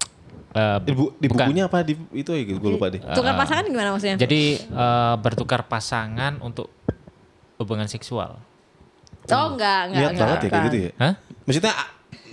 [0.50, 1.46] Eh, Di, bu- di bukan.
[1.46, 2.98] bukunya apa di itu ya gue lupa deh.
[2.98, 4.18] Tukar pasangan gimana maksudnya?
[4.18, 6.66] Jadi eh, bertukar pasangan untuk
[7.56, 8.34] hubungan seksual.
[9.30, 10.22] oh enggak, enggak, Niat enggak.
[10.26, 10.90] banget ya kayak gitu ya.
[10.98, 11.12] Hah?
[11.46, 11.72] Maksudnya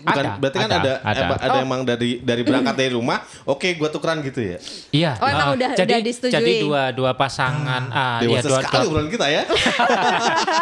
[0.07, 1.21] bukan Ada, berarti kan ada, ada ada.
[1.21, 1.61] ada, ada Oh.
[1.61, 4.57] emang dari dari berangkat dari rumah, oke gua tukeran gitu ya.
[4.89, 5.11] Iya.
[5.17, 6.33] Oh, emang eh, udah- jadi, udah disetujui.
[6.33, 9.43] Jadi dua dua pasangan ah iya Dewasa dua, sekali dua kita ya.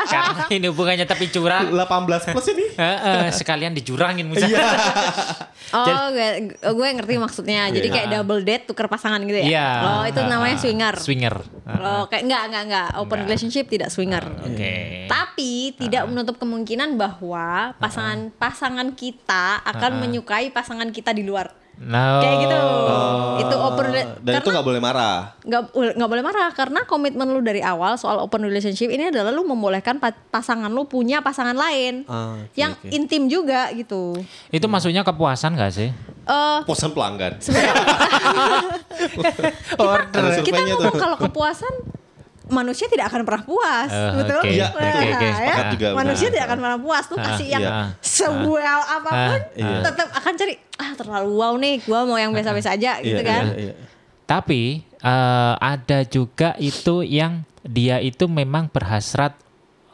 [0.08, 1.70] karena ini hubungannya tapi curang.
[1.70, 2.66] 18 plus ini.
[2.74, 4.58] Eh, eh, sekalian dijurangin misalnya.
[4.58, 4.68] Iya.
[5.68, 7.68] Oh, gue, gue ngerti maksudnya.
[7.68, 9.46] Jadi kayak double date tukar pasangan gitu ya.
[9.46, 9.68] Iya.
[9.84, 10.96] Oh, itu namanya Ah, swinger.
[10.96, 11.36] Swinger.
[11.66, 13.26] Ah, Oh, kayak enggak enggak enggak open Enggak.
[13.26, 14.24] relationship tidak swinger.
[14.46, 15.04] Oke.
[15.06, 19.35] Tapi tidak menutup kemungkinan bahwa pasangan pasangan kita
[19.66, 21.52] akan menyukai pasangan kita di luar.
[21.76, 22.24] No.
[22.24, 22.60] Kayak gitu.
[23.38, 23.92] Itu open Oh.
[24.24, 25.18] Dan itu karena nggak boleh marah.
[25.44, 29.44] nggak nggak boleh marah karena komitmen lu dari awal soal open relationship ini adalah lu
[29.44, 32.88] membolehkan pa- pasangan lu punya pasangan lain Ah, oke, yang oke.
[32.90, 34.16] intim juga gitu.
[34.50, 35.92] Itu maksudnya kepuasan gak sih?
[36.24, 37.36] Eh Posan pelanggan.
[40.40, 41.02] kita surveinya ngomong tuh.
[41.02, 41.74] kalau kepuasan
[42.48, 44.40] manusia tidak akan pernah puas, Eh, betul?
[44.40, 45.56] oke, Iya, Nah, oke, oke, ya.
[45.72, 47.04] juga, Manusia tidak akan pernah puas.
[47.06, 47.80] Lu Ah, kasih yang iya.
[48.00, 49.80] sewell apa pun, iya.
[49.82, 53.44] tetap akan cari ah terlalu wow nih, gua mau yang biasa-biasa aja gitu Iya, kan.
[53.50, 53.74] iya, iya.
[54.26, 59.34] Tapi eh, ada juga itu yang dia itu memang berhasrat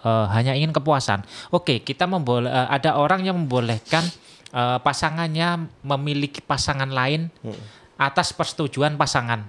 [0.02, 1.22] eh, hanya ingin kepuasan.
[1.50, 4.04] Oke, kita memboleh eh, ada orang yang membolehkan
[4.50, 7.32] eh, pasangannya memiliki pasangan lain
[7.96, 9.46] atas persetujuan pasangan.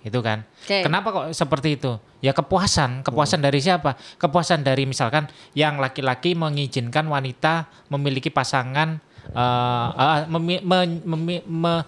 [0.00, 0.40] Itu kan.
[0.64, 0.80] Oke.
[0.80, 1.92] Kenapa kok seperti itu?
[2.24, 4.00] Ya kepuasan, kepuasan dari siapa?
[4.16, 8.96] Kepuasan dari misalkan yang laki-laki mengizinkan wanita memiliki pasangan
[9.28, 11.84] eh, eh, memi- me- memi- me-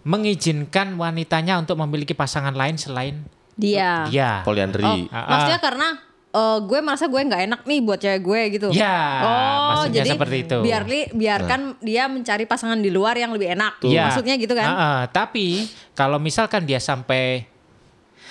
[0.00, 3.24] mengizinkan wanitanya untuk memiliki pasangan lain selain
[3.56, 4.04] Dia.
[4.08, 4.40] dia.
[4.44, 4.84] Poliandri.
[4.84, 5.28] Oh, Ah, ah.
[5.28, 5.88] maksudnya karena
[6.30, 8.68] eh, gue merasa gue nggak enak nih buat cewek gue gitu.
[8.72, 10.58] Ya, oh, maksudnya jadi seperti itu.
[10.60, 13.80] biar li- biarkan dia mencari pasangan di luar yang lebih enak.
[13.84, 14.08] Iya.
[14.08, 14.68] Maksudnya gitu kan?
[14.68, 15.00] Ah, ah.
[15.04, 17.49] tapi kalau misalkan dia sampai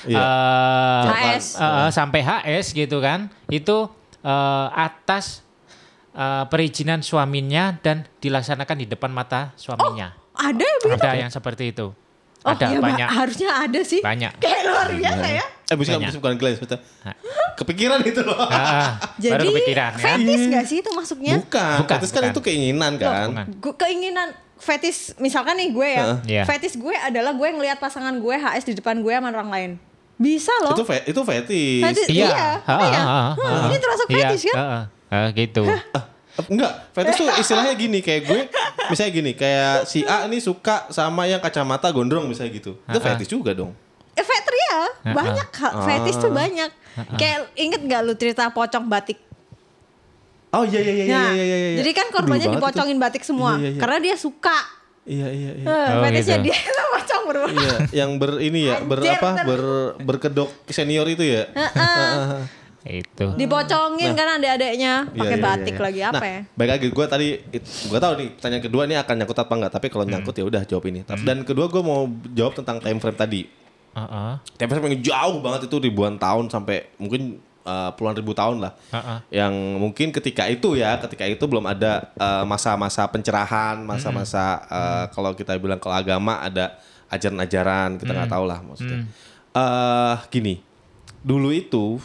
[0.01, 0.17] Iya.
[0.17, 1.03] eh,
[1.35, 1.45] HS.
[1.57, 3.87] eh, sampai HS gitu kan, itu
[4.19, 5.43] eh, atas
[6.11, 10.15] eh, perizinan suaminya dan dilaksanakan di depan mata suaminya.
[10.33, 11.03] Ada ya begitu?
[11.03, 11.91] Ada yang seperti itu.
[12.39, 13.07] Oh, ada ya, Mbak, banyak.
[13.11, 13.99] harusnya ada sih.
[13.99, 14.39] Banyak.
[14.39, 15.45] Kayak luar biasa ya.
[15.69, 16.11] Eh bukan, Banyak.
[16.15, 16.79] bukan gelas, betul.
[17.53, 18.39] Kepikiran itu loh.
[18.39, 18.89] Ah, ah.
[18.95, 20.17] baru Jadi kepikiran kan.
[20.17, 21.35] fetis nggak sih itu masuknya?
[21.37, 22.31] Bukan, Bukan, fetis kan bukan.
[22.31, 23.27] itu keinginan kan.
[23.59, 25.99] Gu- keinginan fetis misalkan nih gue ya.
[26.01, 26.17] Heeh.
[26.25, 26.43] Iya.
[26.47, 29.71] Fetis gue adalah gue ngelihat pasangan gue HS di depan gue sama orang lain.
[30.19, 30.75] Bisa loh.
[30.75, 31.79] Itu fe- itu fetis.
[31.81, 32.27] Fetis, Iya.
[32.27, 32.47] iya.
[32.59, 32.99] Ah, Oh, iya.
[32.99, 33.63] ah, ah, Hmm, ah.
[33.65, 34.53] ini termasuk Iya, fetis kan?
[34.53, 34.83] ah, ah.
[35.09, 35.63] Ah, gitu.
[35.63, 35.81] Ah,
[36.45, 38.41] enggak, fetis tuh istilahnya gini kayak gue
[38.85, 42.75] misalnya gini, kayak si A ini suka sama yang kacamata gondrong misalnya gitu.
[42.77, 43.05] Itu Ah, ah.
[43.09, 43.71] fetis juga dong.
[44.11, 44.79] Eh, Vetria
[45.09, 45.73] banyak Kak.
[45.81, 46.67] fetis tuh banyak.
[47.15, 49.15] Kayak inget gak lu cerita pocong batik?
[50.49, 51.57] Oh iya iya iya iya Nah, iya iya.
[51.63, 51.77] iya.
[51.79, 53.79] jadi kan korbannya dipocongin batik semua Iya, iya, iya.
[53.79, 54.57] karena dia suka.
[55.09, 55.65] Iya iya iya.
[55.65, 56.45] Eh, Oh, fetisnya gitu.
[56.45, 57.47] dia itu pocong berdua.
[57.49, 59.29] Iya, yang ber ini ya, ber Anjir, apa?
[59.33, 59.61] ntar- Ber
[59.99, 61.49] berkedok senior itu ya.
[62.79, 63.25] itu.
[63.35, 65.83] Dipocongin kan adik-adiknya Iya, pakai iya, batik iya.
[65.83, 66.41] lagi apa nah, ya?
[66.55, 67.27] Baik lagi gue tadi
[67.59, 70.61] gue tahu nih pertanyaan kedua ini akan nyangkut apa enggak, tapi kalau nyangkut ya udah
[70.63, 70.99] jawab ini.
[71.01, 73.41] Tapi- Dan kedua gue mau jawab tentang time frame tadi.
[73.91, 74.39] Ah.
[74.55, 78.73] Time frame yang jauh banget itu ribuan tahun sampai mungkin uh, puluhan ribu tahun lah.
[78.91, 79.19] Ah, ah.
[79.31, 85.33] Yang mungkin ketika itu ya, ketika itu belum ada uh, masa-masa pencerahan, masa-masa uh, kalau
[85.33, 89.09] kita bilang kalau agama ada ajaran-ajaran, kita nggak tahu lah maksudnya.
[89.49, 90.61] Eh, gini,
[91.25, 91.97] dulu itu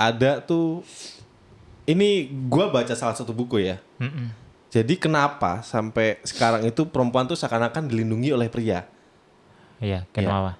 [0.00, 0.80] ada tuh
[1.84, 3.76] ini gua baca salah satu buku ya.
[4.00, 4.32] Mm-mm.
[4.72, 8.88] Jadi kenapa sampai sekarang itu perempuan tuh seakan-akan dilindungi oleh pria?
[9.78, 10.58] Iya, kenapa?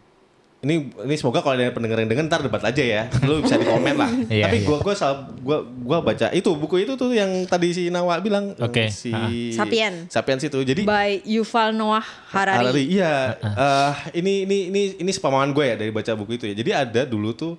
[0.65, 0.75] Ini
[1.05, 3.03] ini semoga kalau ada pendengar yang denger ntar debat aja ya.
[3.21, 4.09] Lu bisa di komen lah.
[4.33, 4.67] Iya, Tapi iya.
[4.67, 8.57] gua gua sal- gua gua baca itu buku itu tuh yang tadi si Nawa bilang
[8.57, 9.29] yang Oke, si ah.
[9.53, 10.09] Sapien.
[10.09, 10.57] Sapiens itu.
[10.57, 12.01] Jadi By Yuval Noah
[12.33, 12.59] Harari.
[12.65, 13.37] Harari, iya.
[13.37, 16.55] Eh, ini ini ini ini sepemahaman gue ya dari baca buku itu ya.
[16.55, 17.53] Jadi ada dulu tuh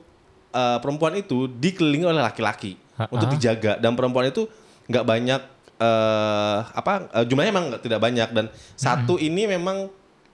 [0.49, 3.05] eh, perempuan itu dikelilingi oleh laki-laki Ha-ha.
[3.07, 4.49] untuk dijaga dan perempuan itu
[4.85, 5.41] nggak banyak
[5.75, 9.91] eh apa eh, jumlahnya emang nggak- tidak banyak dan satu ini memang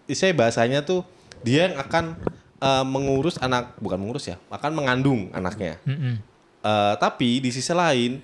[0.07, 1.01] saya bahasanya tuh
[1.41, 2.13] dia yang akan
[2.61, 5.81] eh, mengurus anak bukan mengurus ya akan mengandung anaknya.
[5.83, 6.21] Mm-mm.
[6.61, 8.21] Eh, tapi di sisi lain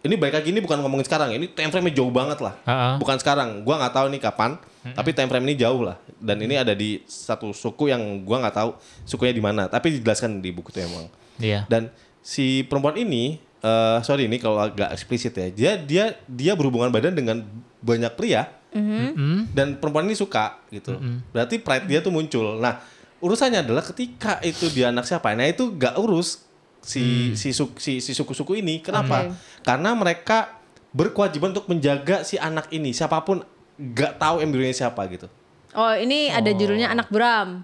[0.00, 2.94] ini baik lagi ini bukan ngomongin sekarang ini time frame jauh banget lah Ah, ah.
[2.96, 4.56] bukan sekarang gua nggak tahu nih kapan
[4.90, 8.56] tapi time frame ini jauh lah dan ini ada di satu suku yang gua nggak
[8.56, 8.70] tahu
[9.04, 11.04] sukunya di mana tapi dijelaskan di buku itu emang
[11.36, 11.68] Iya.
[11.68, 16.88] dan si perempuan ini eh sorry ini kalau agak eksplisit ya dia dia dia berhubungan
[16.88, 17.44] badan dengan
[17.78, 19.52] banyak pria Mm-mm.
[19.52, 20.96] dan perempuan ini suka gitu
[21.28, 22.80] berarti pride dia tuh muncul nah
[23.20, 25.32] urusannya adalah ketika itu dia anak siapa.
[25.32, 26.44] Nah itu gak urus
[26.80, 28.80] si si, su- si si suku-suku ini.
[28.80, 29.28] Kenapa?
[29.28, 29.36] Oke.
[29.60, 30.58] karena mereka
[30.90, 32.90] berkewajiban untuk menjaga si anak ini.
[32.90, 33.44] Siapa pun
[33.78, 35.28] gak tahu embrionya siapa gitu.
[35.70, 37.62] Oh ini ada judulnya anak Bram.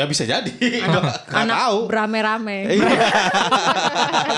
[0.00, 0.48] Ya bisa jadi.
[0.80, 1.78] Gak anak tahu.
[1.86, 2.58] berame-rame.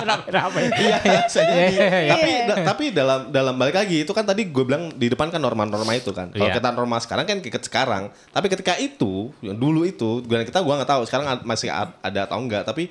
[0.02, 0.60] Rame-rame.
[0.82, 0.96] iya.
[1.22, 1.66] Bisa jadi.
[1.70, 2.10] Iya.
[2.10, 5.38] tapi da- tapi dalam dalam balik lagi itu kan tadi gue bilang di depan kan
[5.38, 6.30] norma-norma itu kan.
[6.30, 6.58] Kalau Iya.
[6.58, 8.02] kita norma sekarang kan kiket sekarang.
[8.28, 12.24] Tapi ketika itu yang dulu itu gue kita gua nggak tahu sekarang masih ad- ada
[12.24, 12.90] atau enggak tapi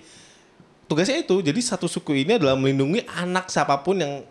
[0.85, 4.23] tugasnya itu jadi satu suku ini adalah melindungi anak siapa pun yang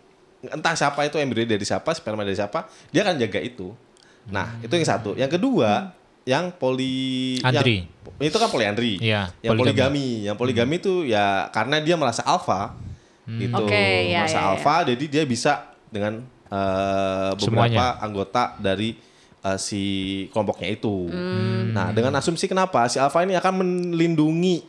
[0.43, 3.73] entah siapa itu embryo dari siapa sperma dari siapa dia akan jaga itu.
[4.27, 5.13] Nah itu yang satu.
[5.13, 7.83] Yang kedua yang poli Andri.
[7.83, 9.65] yang, itu kan poliandri Iya, yang poligami.
[9.65, 12.77] poligami yang poligami itu ya karena dia merasa alfa
[13.27, 14.49] gitu Oke, ya, merasa ya, ya.
[14.51, 15.51] alfa jadi dia bisa
[15.87, 17.97] dengan eh, beberapa Semuanya.
[17.97, 18.93] anggota dari
[19.39, 19.81] eh, si
[20.29, 21.71] kelompoknya itu Hmm.
[21.71, 23.53] nah dengan asumsi kenapa si alfa ini akan
[23.89, 24.61] melindungi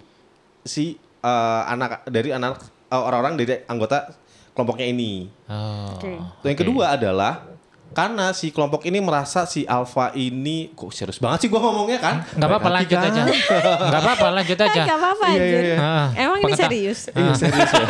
[0.63, 2.57] si eh, anak dari anak
[2.89, 4.09] orang-orang dari anggota
[4.51, 5.93] kelompoknya ini Oh.
[5.93, 6.17] Oke.
[6.43, 7.52] yang kedua adalah
[7.93, 12.15] Karena si kelompok ini merasa si alpha ini kok serius banget sih gua ngomongnya kan?
[12.33, 13.21] Nggak apa-apa lanjut aja.
[13.21, 13.27] kan?
[13.89, 14.81] Nggak apa-apa lanjut aja.
[14.83, 15.53] Gak apa-apa Iya, anjir.
[15.55, 15.77] iya, iya.
[15.79, 17.01] Ah, Emang ini pengeta- serius?
[17.09, 17.87] Iya serius ya.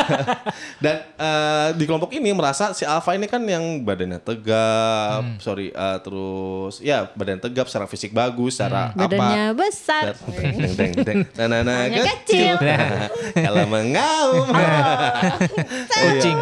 [0.79, 5.39] Dan eh, di kelompok ini merasa si alpha ini kan yang badannya tegap, Hmm.
[5.39, 8.99] sorry, eh, terus ya badan tegap, secara fisik bagus, secara apa?
[9.01, 10.13] Badannya besar.
[10.33, 11.19] Deng deng deng deng.
[11.39, 12.59] Nana Hanya kecil.
[13.35, 14.47] Kalau mengaum.
[15.87, 16.37] Kucing.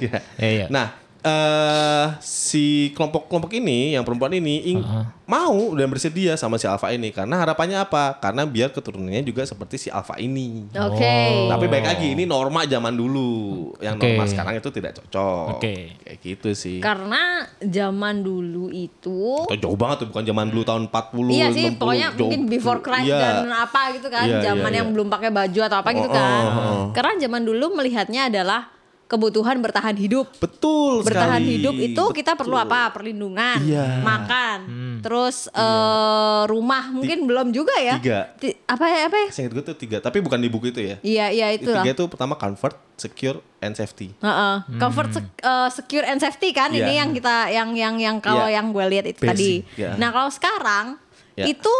[0.00, 0.18] Iya.
[0.36, 0.66] Iya.
[0.68, 0.86] Nah,
[1.22, 4.86] eh si kelompok-kelompok ini yang perempuan ini ing-
[5.24, 8.18] mau dan bersedia sama si alpha ini karena harapannya apa?
[8.18, 10.66] Karena biar keturunannya juga seperti si alpha ini.
[10.72, 11.46] Oke.
[11.46, 13.30] Tapi baik lagi ini norma zaman dulu.
[13.78, 14.04] Yang Oke.
[14.08, 15.46] norma sekarang itu tidak cocok.
[15.54, 15.94] Oke.
[16.00, 16.78] Kayak gitu sih.
[16.80, 21.66] Karena zaman dulu itu Itu jauh banget tuh bukan zaman dulu tahun 40 Iya sih,
[21.68, 22.18] 60, pokoknya jauh.
[22.18, 23.20] mungkin before Christ Iya.
[23.38, 24.94] dan apa gitu kan, Iya, zaman iya, yang iya.
[24.96, 26.42] belum pakai baju atau apa gitu Oh, kan.
[26.42, 26.84] oh, oh.
[26.90, 28.66] Karena zaman dulu melihatnya adalah
[29.10, 30.30] kebutuhan bertahan hidup.
[30.38, 31.58] Betul Bertahan sekali.
[31.58, 32.88] hidup itu kita perlu apa?
[32.90, 33.98] Perlindungan, Iya.
[34.00, 34.58] makan,
[35.02, 37.98] terus eh, rumah mungkin belum juga ya.
[37.98, 38.30] Tiga.
[38.36, 39.28] Ti- apa ya apa ya?
[39.28, 40.96] Seingat gue tuh tiga, tapi bukan di buku itu ya.
[41.00, 41.82] Iya iya itu lah.
[41.82, 44.14] Tiga itu pertama comfort, secure, and safety.
[44.16, 44.54] Heeh.
[44.78, 46.78] Comfort, sec- eh, secure and safety kan Iya.
[46.80, 48.56] ini yang kita yang yang yang kalau Iya.
[48.56, 49.52] yang gue lihat itu Basic, tadi.
[49.76, 49.98] iya.
[49.98, 50.86] Nah kalau sekarang
[51.34, 51.50] Iya.
[51.50, 51.74] itu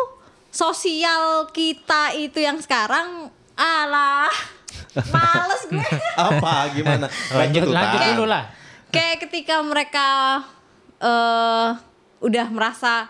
[0.50, 4.32] sosial kita itu yang sekarang alah
[5.08, 5.88] males gue.
[6.30, 7.06] Apa gimana?
[7.32, 8.44] Lanjut betul, lanjut dulu lah.
[8.90, 10.06] Kayak ketika mereka
[11.00, 11.68] eh
[12.20, 13.08] udah merasa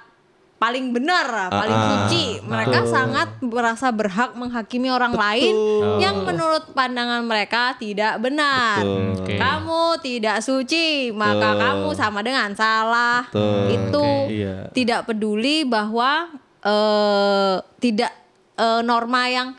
[0.60, 1.90] paling benar, paling Ah, ah.
[2.04, 5.56] suci, mereka sangat merasa berhak menghakimi orang lain
[5.96, 8.84] yang menurut pandangan mereka tidak benar.
[8.84, 9.24] Betul.
[9.24, 9.34] Oke.
[9.40, 11.60] Kamu tidak suci, maka Betul.
[11.64, 13.24] kamu sama dengan salah.
[13.32, 13.72] Betul.
[13.72, 14.36] Itu Oke.
[14.36, 14.54] Iya.
[14.76, 16.28] tidak peduli bahwa
[16.60, 18.12] eh tidak
[18.60, 19.56] eh, norma yang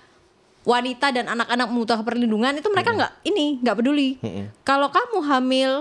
[0.62, 4.10] wanita dan anak-anak membutuhkan perlindungan itu mereka nggak ini nggak peduli.
[4.62, 5.72] Kalau kamu hamil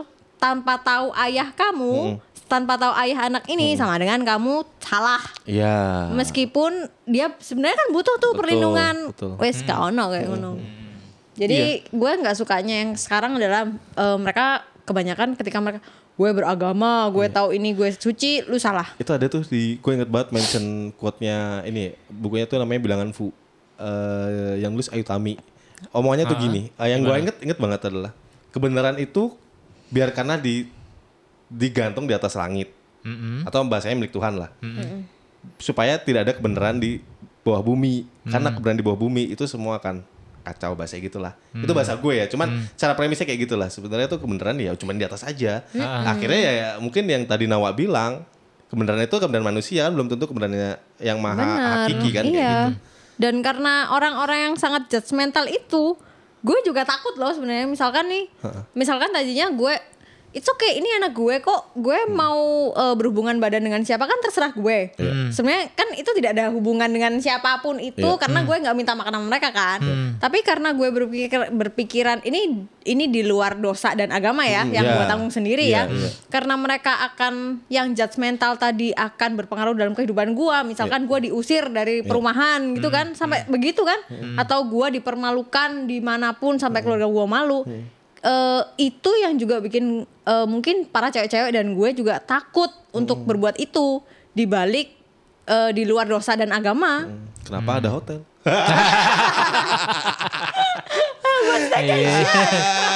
[0.41, 2.17] tanpa tahu ayah kamu,
[2.49, 5.21] tanpa tahu ayah anak ini sama dengan kamu salah.
[5.45, 6.09] Iya.
[6.17, 8.97] Meskipun dia sebenarnya kan butuh tuh Betul, perlindungan.
[9.13, 9.33] betul.
[9.37, 10.53] Wes gak ono kayak ngono.
[11.37, 15.81] Jadi gue nggak sukanya yang sekarang adalah eh, mereka kebanyakan ketika mereka
[16.21, 18.85] gue beragama, gue tahu ini gue suci, lu salah.
[19.01, 23.33] Itu ada tuh di gue inget banget mention quote-nya ini bukunya tuh namanya Bilangan Fu.
[23.81, 25.41] Eh, yang nulis Ayu Tami.
[25.97, 28.13] Omongannya tuh gini, eh, yang gue inget inget banget adalah
[28.53, 29.33] kebenaran itu
[29.89, 30.69] biarkanlah di
[31.49, 32.69] digantung di atas langit.
[33.49, 34.53] Atau bahasanya milik Tuhan lah.
[35.57, 37.01] Supaya tidak ada kebenaran di
[37.41, 38.05] bawah bumi.
[38.29, 40.05] Karena kebenaran di bawah bumi itu semua akan
[40.45, 41.33] kacau bahasa gitulah.
[41.57, 42.29] Itu bahasa gue ya.
[42.29, 43.73] Cuman cara premisnya kayak gitulah.
[43.73, 45.65] Sebenarnya tuh kebenaran ya cuman di atas aja.
[46.05, 48.29] Akhirnya ya, ya mungkin yang tadi Nawa bilang
[48.71, 51.71] kebenaran itu kebenaran manusia belum tentu kebenarannya yang maha Benar.
[51.91, 52.55] hakiki kan kayak iya.
[52.71, 52.90] gitu.
[53.21, 55.93] Dan karena orang-orang yang sangat judgmental itu,
[56.41, 57.69] gue juga takut loh sebenarnya.
[57.69, 58.25] Misalkan nih,
[58.73, 59.77] misalkan tadinya gue,
[60.31, 62.15] it's okay, ini anak gue kok, gue Hmm.
[62.15, 62.41] mau
[62.71, 64.95] eh, berhubungan badan dengan siapa kan terserah gue.
[65.31, 68.19] Sebenarnya kan itu tidak ada hubungan dengan siapa pun itu, Iya.
[68.19, 69.79] karena gue nggak minta makan sama mereka kan.
[70.19, 74.95] Tapi karena gue berpikir berpikiran ini ini di luar dosa dan agama ya, yang Iya.
[74.97, 75.93] gue tanggung sendiri Iya, ya.
[75.93, 76.09] iya.
[76.29, 80.63] Karena mereka akan yang judgmental tadi akan berpengaruh dalam kehidupan gua.
[80.63, 83.99] Misalkan gua diusir dari perumahan gitu kan, sampai begitu kan?
[84.35, 87.67] Atau gua dipermalukan di mana pun sampai keluarga gua malu.
[88.21, 93.57] Eh, itu yang juga bikin eh, mungkin para cewek-cewek dan gue juga takut untuk berbuat
[93.57, 94.05] itu.
[94.37, 94.45] Di
[95.51, 97.11] eh, di luar dosa dan agama.
[97.43, 98.23] Kenapa ada hotel?
[101.73, 102.13] Iya.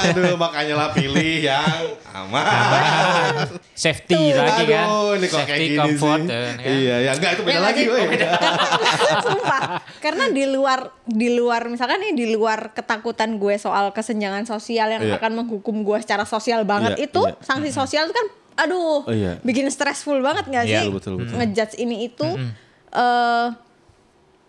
[0.05, 1.81] Aduh, makanya lah pilih yang
[2.13, 2.45] aman.
[3.73, 4.85] Safety lagi kan.
[4.85, 6.21] Aduh, ini kok kayak Safety gini comfort.
[6.21, 6.29] sih.
[6.29, 6.55] eh, kan.
[6.61, 8.17] Iya, ya enggak itu beda Ya, lagi, lagi.
[9.25, 9.61] Sumpah.
[9.99, 15.01] Karena di luar di luar misalkan nih di luar ketakutan gue soal kesenjangan sosial yang
[15.03, 15.17] Iya.
[15.17, 17.35] akan menghukum gue secara sosial banget Iya, itu iya.
[17.41, 19.37] sanksi sosial itu kan aduh Oh, iya.
[19.41, 21.35] bikin stressful banget nggak Iya, sih betul, betul, betul.
[21.37, 22.27] ngejudge ini itu
[22.91, 23.47] eh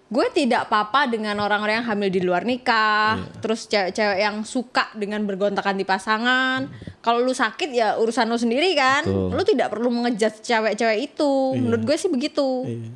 [0.07, 3.43] gue tidak apa-apa dengan orang-orang yang hamil di luar nikah Iya.
[3.43, 8.71] terus cewek-cewek yang suka dengan bergontakan di pasangan kalau lu sakit ya urusan lu sendiri
[8.73, 9.35] kan Betul.
[9.35, 12.89] lu tidak perlu mengejudge cewek-cewek itu menurut gue sih begitu Iya.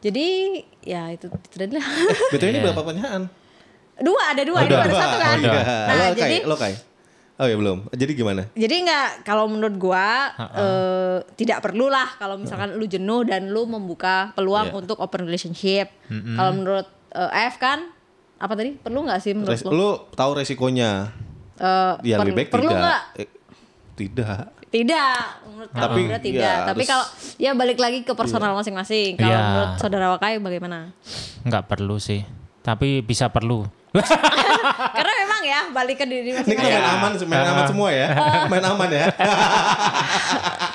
[0.00, 0.26] jadi
[0.82, 1.86] ya itu, tadi lah.
[2.30, 2.64] Betul ini Iya.
[2.64, 3.22] berapa pertanyaan?
[3.98, 4.82] dua ada dua, ini Udah.
[4.82, 5.38] baru satu kan.
[5.38, 5.62] Iya.
[5.62, 6.74] Nah lo, jadi Kai, lo Kai.
[7.34, 7.88] Oh ya belum.
[7.90, 8.42] Jadi gimana?
[8.52, 13.64] jadi nggak kalau menurut gua eh, tidak perlu lah kalau misalkan lu jenuh dan lu
[13.64, 14.76] membuka peluang Iya.
[14.76, 15.90] untuk open relationship.
[16.08, 17.88] Kalau menurut eh, F kan
[18.36, 19.72] apa tadi perlu nggak sih menurut Res- lu?
[19.72, 21.08] lo tahu resikonya?
[21.54, 22.80] Eh, Ya per- lebih baik perlu tidak.
[22.80, 23.00] nggak?
[23.16, 23.28] Eh,
[23.94, 24.38] tidak.
[24.68, 25.16] Tidak,
[25.46, 26.40] menurut Tapi, kamu Indra tidak.
[26.48, 27.04] ya, Tapi kalau
[27.36, 29.14] ya balik lagi ke personal masing-masing.
[29.14, 29.40] Kalau Iya.
[29.46, 30.96] menurut saudara Wakai bagaimana?
[31.42, 32.24] Nggak perlu sih.
[32.60, 33.68] Tapi bisa perlu.
[34.96, 35.11] Karena
[35.42, 36.70] memang ya balik ke diri Ini kan masing-masing.
[36.72, 38.08] main aman, main aman semua ya.
[38.46, 39.06] Main aman ya.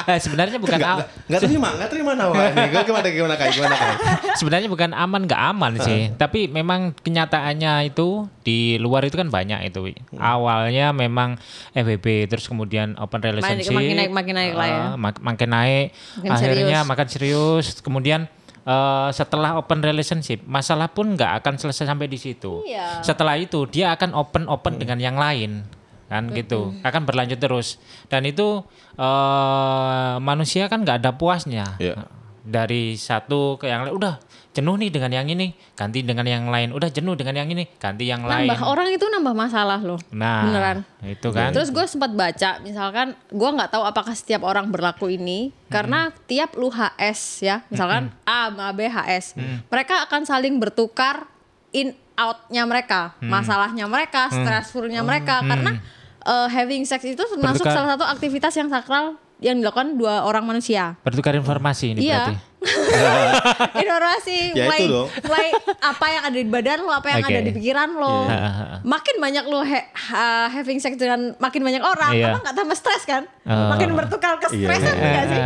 [0.08, 2.72] Eh, sebenarnya bukan a- Nggak terima, nggak terima nawa ini.
[2.72, 3.98] Gue gimana gimana kayak gimana kayak.
[4.40, 9.68] sebenarnya bukan aman nggak aman sih, tapi memang kenyataannya itu di luar itu kan banyak
[9.68, 9.84] itu.
[9.84, 10.00] Wi.
[10.16, 11.36] Awalnya memang
[11.74, 14.80] FWB terus kemudian open relationship makin naik, makin naik lah ya.
[14.96, 15.86] mak- makin naik,
[16.18, 16.88] Makin akhirnya serius.
[16.88, 18.32] makan serius, kemudian
[18.68, 22.68] eh, setelah open relationship masalah pun nggak akan selesai sampai di situ.
[22.68, 23.00] Iya.
[23.02, 25.64] Setelah itu dia akan open open dengan yang lain
[26.08, 28.64] kan gitu akan berlanjut terus dan itu
[28.96, 32.08] eh manusia kan nggak ada puasnya Iya.
[32.48, 34.16] dari satu ke yang lain udah
[34.58, 36.74] jenuh nih dengan yang ini ganti dengan yang lain.
[36.74, 38.50] Udah jenuh dengan yang ini ganti yang lain.
[38.50, 40.02] Nambah orang itu nambah masalah loh.
[40.10, 40.78] nah Beneran.
[41.06, 41.54] itu kan.
[41.54, 46.58] Terus gue sempat baca, misalkan gue nggak tahu apakah setiap orang berlaku ini, karena tiap
[46.58, 51.30] lu HS ya, misalkan A sama B HS, mereka akan saling bertukar
[51.70, 55.78] in outnya mereka, masalahnya mereka, stressfulnya mereka, karena
[56.24, 57.78] uh, having sex itu termasuk Bertukar.
[57.78, 59.06] salah satu aktivitas yang sakral
[59.38, 60.98] yang dilakukan dua orang manusia.
[61.04, 62.34] bertukar informasi ini Iya.
[62.34, 62.36] berarti
[63.78, 65.08] Informasi Ya, mulai, itu dong.
[65.22, 67.30] mulai apa yang ada di badan lo, apa yang Oke.
[67.30, 68.26] ada di pikiran lo.
[68.26, 68.40] Iya.
[68.82, 72.34] Makin banyak lo he- ha- having sex dengan makin banyak orang, Iya.
[72.34, 73.24] apa nggak tambah stres kan?
[73.46, 73.70] Oh.
[73.72, 75.06] Makin bertukar ke stresan iya.
[75.08, 75.42] nggak sih?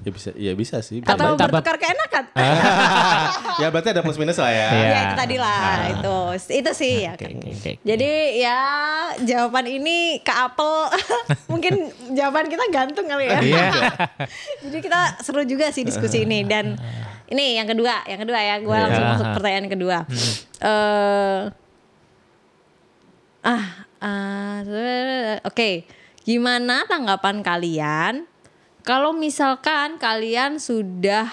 [0.00, 1.00] Ya bisa, ya bisa sih.
[1.00, 2.24] Atau Tambah- tambah- bertukar keenakan?
[3.60, 4.68] ya berarti ada plus minus lah ya.
[4.70, 4.88] Iya.
[4.88, 5.60] Ya itu tadi lah,
[5.90, 6.16] itu
[6.56, 7.30] itu sih ya Oke, kan.
[7.36, 7.72] oke, oke.
[7.82, 8.58] Jadi ya
[9.20, 10.88] jawaban ini ke Apple
[11.52, 11.74] mungkin
[12.10, 13.38] jawaban kita gantung kali ya.
[13.38, 13.64] Iya.
[14.64, 16.80] Jadi kita seru juga sih diskusi ini dan
[17.26, 18.82] ini yang kedua, yang kedua ya, gue Iya.
[18.82, 19.98] langsung masuk pertanyaan kedua.
[20.58, 21.40] Eh
[23.42, 23.64] ah,
[23.98, 24.56] ah,
[25.42, 25.84] oke,
[26.22, 28.24] gimana tanggapan kalian
[28.84, 31.28] kalau misalkan kalian sudah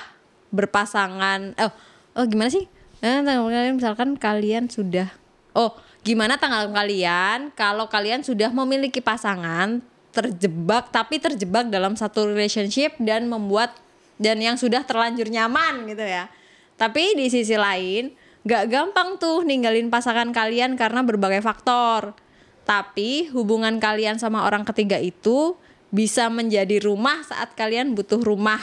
[0.52, 1.56] berpasangan?
[1.60, 1.72] Oh,
[2.20, 2.68] oh gimana sih?
[3.00, 5.14] Eh, kalian misalkan kalian sudah,
[5.54, 9.84] oh gimana tanggapan kalian kalau kalian sudah memiliki pasangan
[10.16, 13.76] terjebak tapi terjebak dalam satu relationship dan membuat
[14.18, 16.26] dan yang sudah terlanjur nyaman gitu ya.
[16.74, 18.14] Tapi di sisi lain
[18.48, 22.18] gak gampang tuh ninggalin pasangan kalian karena berbagai faktor.
[22.66, 25.54] Tapi hubungan kalian sama orang ketiga itu
[25.90, 28.60] bisa menjadi rumah saat kalian butuh rumah.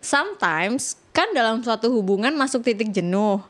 [0.00, 3.40] Sometimes kan dalam suatu hubungan masuk titik jenuh.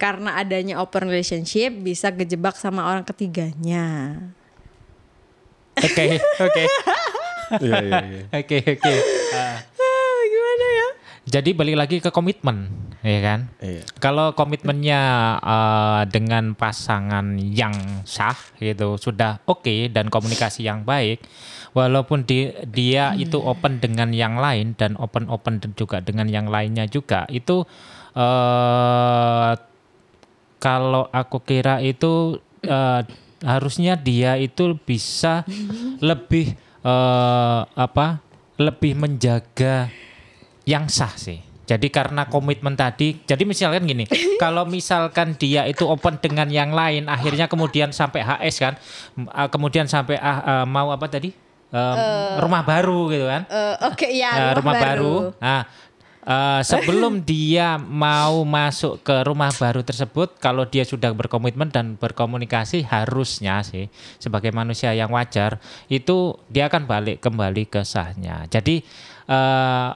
[0.00, 4.16] Karena adanya open relationship bisa kejebak sama orang ketiganya.
[5.80, 6.06] oke
[6.40, 6.64] oke
[7.60, 8.22] Iya, iya, iya.
[8.30, 8.94] oke oke
[9.34, 9.58] Ah.
[9.64, 10.88] Ah, gimana ya?
[11.30, 13.40] Jadi balik lagi ke komitmen ya kan?
[13.62, 13.82] Iya.
[14.02, 15.00] Kalau komitmennya
[15.40, 21.24] eh, dengan pasangan yang sah gitu sudah oke dan komunikasi yang baik,
[21.72, 26.84] walaupun di- dia itu open dengan yang lain dan open open juga dengan yang lainnya
[26.90, 27.64] juga itu
[28.10, 29.52] eh
[30.60, 33.02] kalau aku kira itu eh,
[33.40, 35.46] harusnya dia itu bisa
[36.04, 36.52] lebih
[36.84, 38.20] eh, apa
[38.60, 39.88] lebih menjaga
[40.70, 41.42] yang sah sih.
[41.66, 44.06] Jadi karena komitmen tadi, jadi misalkan gini,
[44.42, 48.74] kalau misalkan dia itu open dengan yang lain, akhirnya kemudian sampai HS kan,
[49.30, 51.30] ah, kemudian sampai ah, ah, mau apa tadi,
[51.70, 51.96] Em,
[52.42, 55.30] rumah baru gitu kan, Eh, Oke Eh, ya, rumah, baru.
[55.38, 55.62] Nah,
[56.26, 62.82] eh, sebelum dia mau masuk ke rumah baru tersebut, kalau dia sudah berkomitmen dan berkomunikasi,
[62.90, 63.86] harusnya sih
[64.18, 68.50] sebagai manusia yang wajar itu dia akan balik kembali ke sahnya.
[68.50, 68.82] Jadi
[69.30, 69.90] eh,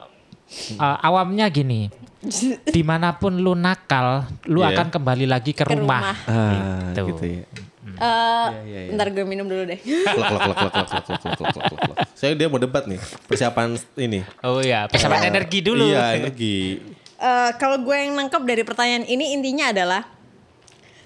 [0.71, 1.87] eh, awamnya gini,
[2.75, 4.73] di mana pun lu nakal, lu Iya.
[4.73, 6.01] akan kembali lagi ke, Ke rumah.
[6.01, 6.17] rumah.
[6.25, 7.01] Ah, Gitu.
[7.11, 7.43] gitu ya.
[7.85, 8.91] Eh, Iya, iya, iya.
[8.91, 9.79] Ntar gue minum dulu deh.
[9.79, 11.95] Klok, klok.
[12.11, 12.99] Saya dia mau debat nih.
[13.23, 14.19] Persiapan ini.
[14.41, 15.85] Oh iya, persiapan energi dulu.
[15.85, 16.81] Iya, energi.
[17.15, 20.03] Eh, kalau gue yang nangkep dari pertanyaan ini intinya adalah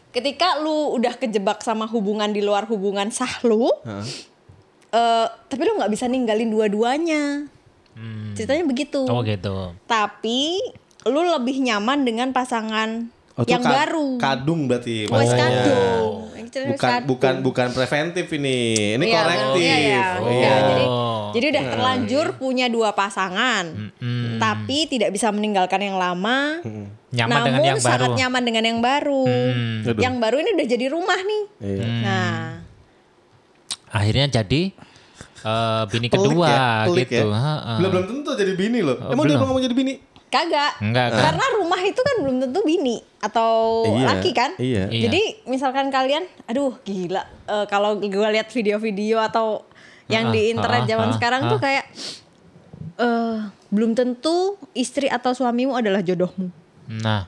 [0.09, 4.01] ketika lu udah kejebak sama hubungan di luar hubungan sah lu, Hah?
[4.89, 7.45] eh, tapi lu nggak bisa ninggalin dua-duanya.
[8.31, 9.03] Ceritanya begitu.
[9.03, 9.75] Oh gitu.
[9.83, 10.59] Tapi
[11.03, 14.19] lu lebih nyaman dengan pasangan Oh, yang ka- baru.
[14.19, 15.07] Kadung berarti.
[15.07, 15.47] Oh, maksudnya.
[15.47, 16.11] kadung.
[16.49, 17.07] Wis Bukan kadung.
[17.07, 18.57] bukan bukan preventif ini.
[18.97, 19.61] Ini Iya, korektif.
[19.61, 20.05] iya, iya.
[20.17, 20.53] Oh, Iya, iya.
[20.65, 21.23] jadi Oh.
[21.29, 24.41] jadi udah terlanjur punya dua pasangan, Mm-mm.
[24.41, 26.59] tapi tidak bisa meninggalkan yang lama.
[27.09, 28.17] Nyaman namun dengan yang sangat baru.
[28.17, 29.23] nyaman dengan yang baru.
[29.23, 29.93] Hmm.
[29.95, 31.43] Yang baru ini udah jadi rumah nih.
[31.59, 31.85] Iya.
[32.01, 32.37] Nah,
[33.89, 34.69] Akhirnya jadi
[35.41, 37.27] eh, bini Pelik kedua ya, pelik gitu.
[37.27, 37.37] ya.
[37.37, 37.77] Heeh.
[37.77, 38.97] Belum belum tentu jadi bini loh.
[38.97, 39.49] Oh, Emang dia belum.
[39.49, 39.95] mau jadi bini?
[40.29, 40.77] kagak.
[40.77, 41.21] Enggak kan?
[41.25, 44.51] Karena rumah itu kan belum tentu bini atau Iya, laki kan.
[44.57, 44.85] iya.
[44.85, 45.09] Iya.
[45.09, 49.65] Jadi misalkan kalian, aduh gila, eh, kalau gue lihat video-video atau
[50.05, 51.85] yang Ah, di internet ah, zaman ah, sekarang tuh kayak
[52.95, 53.37] eh
[53.69, 56.49] belum tentu istri atau suamimu adalah jodohmu.
[56.91, 57.25] Nah,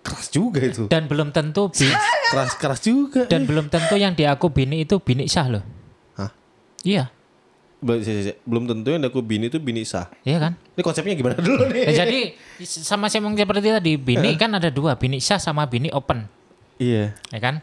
[0.00, 0.86] Keras juga itu.
[0.86, 1.92] dan belum tentu bi-
[2.26, 3.26] Keras keras juga.
[3.26, 5.64] dan belum tentu yang diaku bini itu bini sah loh.
[6.14, 6.30] Hah?
[6.82, 7.10] Iya.
[7.78, 10.10] Belum tentu yang aku bini itu bini sah.
[10.22, 10.52] Iya kan?
[10.74, 11.94] Ini konsepnya gimana dulu nih?
[11.94, 15.86] Ya, jadi sama saya ngomong seperti tadi bini kan ada dua bini sah sama bini
[15.90, 16.26] open
[16.78, 17.10] Iya.
[17.30, 17.58] ya kan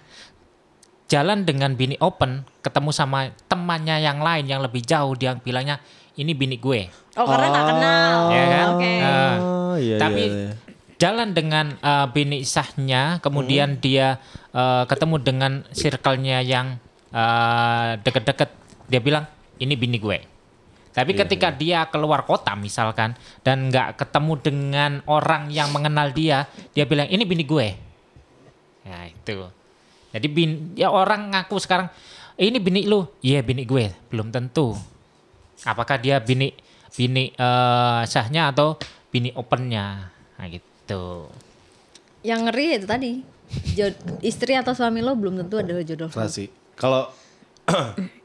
[1.06, 5.80] jalan dengan bini open ketemu sama temannya yang lain yang lebih jauh dia bilangnya
[6.16, 8.20] ini bini gue Oh karena nggak kenal.
[8.28, 8.92] ya kan Oke.
[9.00, 10.52] Nah, Oh, iya, tapi iya, iya.
[10.98, 14.20] jalan dengan eh, bini sahnya kemudian dia
[14.52, 16.76] eh, ketemu dengan circle-nya yang
[17.12, 18.50] eh, deket-deket
[18.88, 19.26] dia bilang
[19.60, 20.18] ini bini gue.
[20.96, 26.88] Tapi ketika dia keluar kota misalkan dan nggak ketemu dengan orang yang mengenal dia dia
[26.88, 27.68] bilang ini bini gue.
[28.88, 29.44] Ya itu.
[30.16, 31.92] Jadi bin ya orang ngaku sekarang
[32.40, 33.04] "Eh, ini bini lu.
[33.20, 33.92] Iya bini gue.
[34.08, 34.72] Belum tentu.
[35.68, 36.56] Apakah dia bini
[36.96, 38.80] bini eh, sahnya atau
[39.12, 40.16] bini opennya?
[40.40, 41.28] Nah gitu.
[42.24, 43.12] Yang ngeri itu tadi.
[43.76, 46.08] Jod- istri atau suami lo belum tentu adalah jodoh.
[46.80, 47.12] Kalau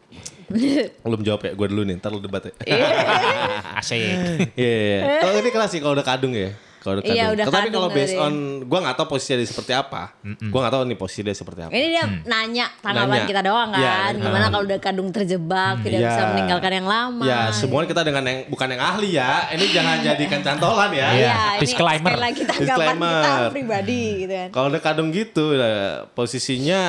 [1.04, 2.52] belum jawab ya, gue dulu nih, ntar lu debat ya.
[3.78, 4.10] asik Iya,
[4.56, 5.00] iya, iya.
[5.20, 6.50] Kalau ini klasik kalau udah kadung ya.
[6.80, 7.12] Kalau udah kadung.
[7.14, 10.16] Iya, udah Tapi kalau based on, gue nggak tahu posisinya dia seperti apa.
[10.24, 11.70] Gue nggak tahu nih posisi dia seperti apa.
[11.70, 13.28] Ini dia nanya tanggapan Nanya.
[13.28, 14.10] kita doang Iya, kan.
[14.10, 14.24] nanya.
[14.24, 16.08] Gimana kalau udah kadung terjebak, tidak Iya.
[16.08, 17.22] bisa meninggalkan yang lama.
[17.22, 19.32] Ya, semuanya kita dengan yang bukan yang ahli ya.
[19.50, 20.96] Ini jangan jadikan cantolan ya.
[20.96, 21.12] Iya.
[21.12, 22.10] Iya, ini disclaimer.
[22.10, 23.40] sekali lagi tanggapan kita Disclaimer.
[23.52, 24.48] pribadi gitu kan.
[24.50, 25.72] Kalau udah kadung gitu, ya,
[26.10, 26.80] posisinya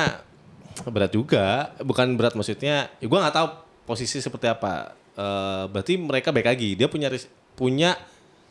[0.88, 1.70] berat juga.
[1.78, 3.46] Bukan berat maksudnya, ya gue nggak tahu
[3.84, 4.92] posisi seperti apa.
[5.12, 6.72] Eh, berarti mereka baik lagi.
[6.72, 7.94] Dia punya ris- punya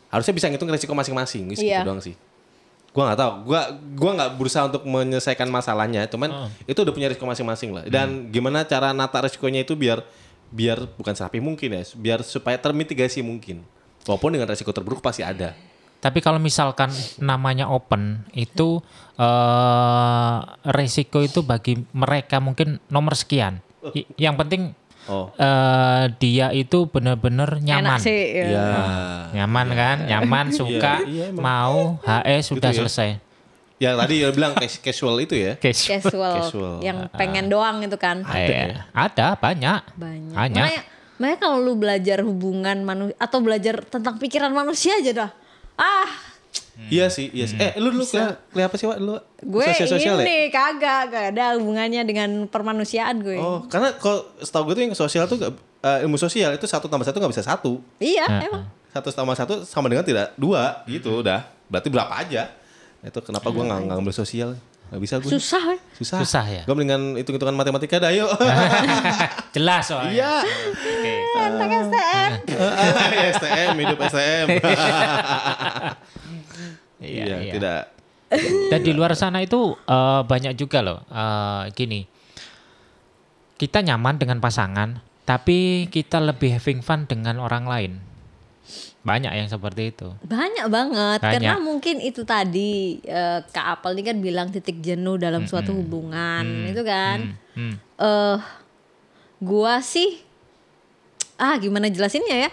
[0.07, 1.49] harusnya bisa ngitung resiko masing-masing.
[1.51, 1.81] Gitu Iya.
[1.81, 2.13] doang sih.
[2.91, 3.33] Gue nggak tahu.
[3.47, 3.61] Gua
[3.95, 6.05] gua nggak berusaha untuk menyelesaikan masalahnya.
[6.05, 6.29] Cuman
[6.63, 7.83] itu udah punya resiko masing-masing lah.
[7.87, 10.03] Dan gimana cara nata resikonya itu biar
[10.51, 11.81] biar bukan serapi mungkin ya.
[11.95, 13.63] Biar supaya termitigasi mungkin.
[14.03, 15.55] Walaupun dengan resiko terburuk pasti ada.
[16.01, 18.81] Tapi kalau misalkan namanya open itu
[19.15, 20.33] eh
[20.67, 24.73] resiko itu bagi mereka mungkin nomor sekian I- yang penting
[25.03, 25.33] Oh.
[25.33, 28.21] eh dia itu benar-benar nyaman Enak sih.
[28.37, 28.45] ya.
[28.47, 28.69] Ya.
[29.33, 31.41] nyaman kan nyaman suka iya, emang.
[31.41, 32.79] mau HS sudah Gitu ya.
[32.79, 33.09] selesai
[33.77, 35.57] Yang tadi dia bilang cas- casual itu ya.
[35.57, 35.89] Case.
[35.89, 36.85] Casual, Casual.
[36.85, 38.21] yang pengen doang itu kan.
[38.29, 40.37] Eh, ada banyak Banyak.
[40.37, 40.65] Banyak.
[40.69, 40.81] Makanya,
[41.17, 45.31] makanya kalau lu belajar hubungan manusia atau belajar tentang pikiran manusia aja dah.
[45.75, 46.09] Ah,
[46.81, 47.55] Iya sih, iya sih.
[47.55, 48.97] Eh, lu dulu kuliah, kuliah apa sih, Wak?
[48.97, 50.23] Lu gue sosial-sosial ya?
[50.23, 53.37] ini kagak, gak ada hubungannya dengan permanusiaan gue.
[53.37, 56.89] Oh, karena kalau setahu gue tuh yang sosial tuh gak- eh, ilmu sosial itu satu
[56.89, 57.77] tambah satu nggak bisa satu.
[57.97, 58.63] Iya, Ah, emang.
[58.89, 61.45] Satu tambah satu sama dengan tidak dua gitu udah.
[61.69, 62.49] Berarti berapa aja?
[62.99, 64.49] Itu kenapa gue nggak nggak ngambil sosial?
[64.91, 65.31] Nggak bisa gue.
[65.31, 65.79] Susah, eh.
[65.95, 66.17] Susah.
[66.19, 66.63] Susah ya?
[66.67, 68.27] Gue mendingan hitung-hitungan matematika dah yuk.
[69.55, 70.33] jelas soalnya Iya.
[70.67, 71.15] Oke.
[71.33, 72.31] Anak STM.
[73.33, 74.47] STM, hidup STM.
[77.01, 77.53] Iya, Iya, iya.
[77.57, 77.81] tidak.
[78.69, 81.01] Dan di luar sana itu eh, banyak juga loh.
[81.07, 82.05] eh, gini,
[83.55, 87.91] kita nyaman dengan pasangan, tapi kita lebih having fun dengan orang lain.
[89.01, 90.13] Banyak yang seperti itu.
[90.21, 91.33] Banyak banget Banyak.
[91.41, 96.45] karena mungkin itu tadi eh, Kak Apel ini kan bilang titik jenuh dalam suatu hubungan
[96.69, 97.33] itu kan.
[97.57, 97.75] Hmm.
[97.97, 98.37] Eh
[99.41, 100.21] gua sih
[101.41, 102.51] ah gimana jelasinnya ya?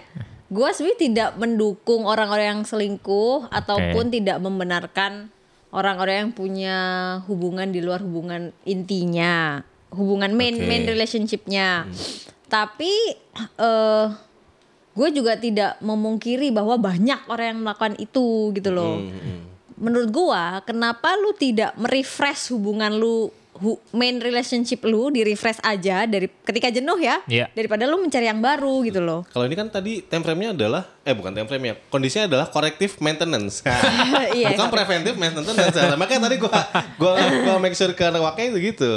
[0.49, 5.29] Gua sebenarnya tidak mendukung orang-orang yang selingkuh ataupun tidak membenarkan
[5.69, 6.77] orang-orang yang punya
[7.29, 9.61] hubungan di luar hubungan intinya,
[9.93, 10.65] hubungan main Oke.
[10.65, 11.85] main relationshipnya.
[12.49, 12.93] Tapi
[13.61, 14.28] eh
[14.99, 18.99] gue juga tidak memungkiri bahwa banyak orang yang melakukan itu gitu loh.
[19.77, 26.03] Menurut gua, kenapa lu tidak merefresh hubungan lu hu- main relationship lu di refresh aja
[26.03, 27.47] dari ketika jenuh ya, Iya.
[27.53, 29.23] daripada lu mencari yang baru gitu loh.
[29.29, 31.79] Kalau ini kan tadi time frame-nya adalah eh bukan time frame-nya.
[31.87, 33.63] Kondisinya adalah corrective maintenance.
[34.35, 35.55] Iya, bukan preventive maintenance.
[35.95, 36.59] Makanya tadi gua
[36.99, 38.93] gua gua make sure ke waknya itu gitu.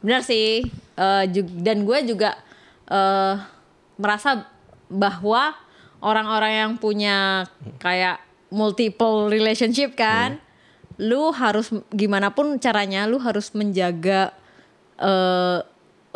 [0.00, 0.64] Benar sih.
[0.96, 2.40] Eh, ju- dan gue juga
[2.86, 3.34] eh
[3.94, 4.48] merasa
[4.86, 5.54] bahwa
[5.98, 10.38] orang-orang yang punya kayak multiple relationship kan,
[10.96, 14.32] lu harus gimana pun caranya lu harus menjaga
[14.96, 15.60] eh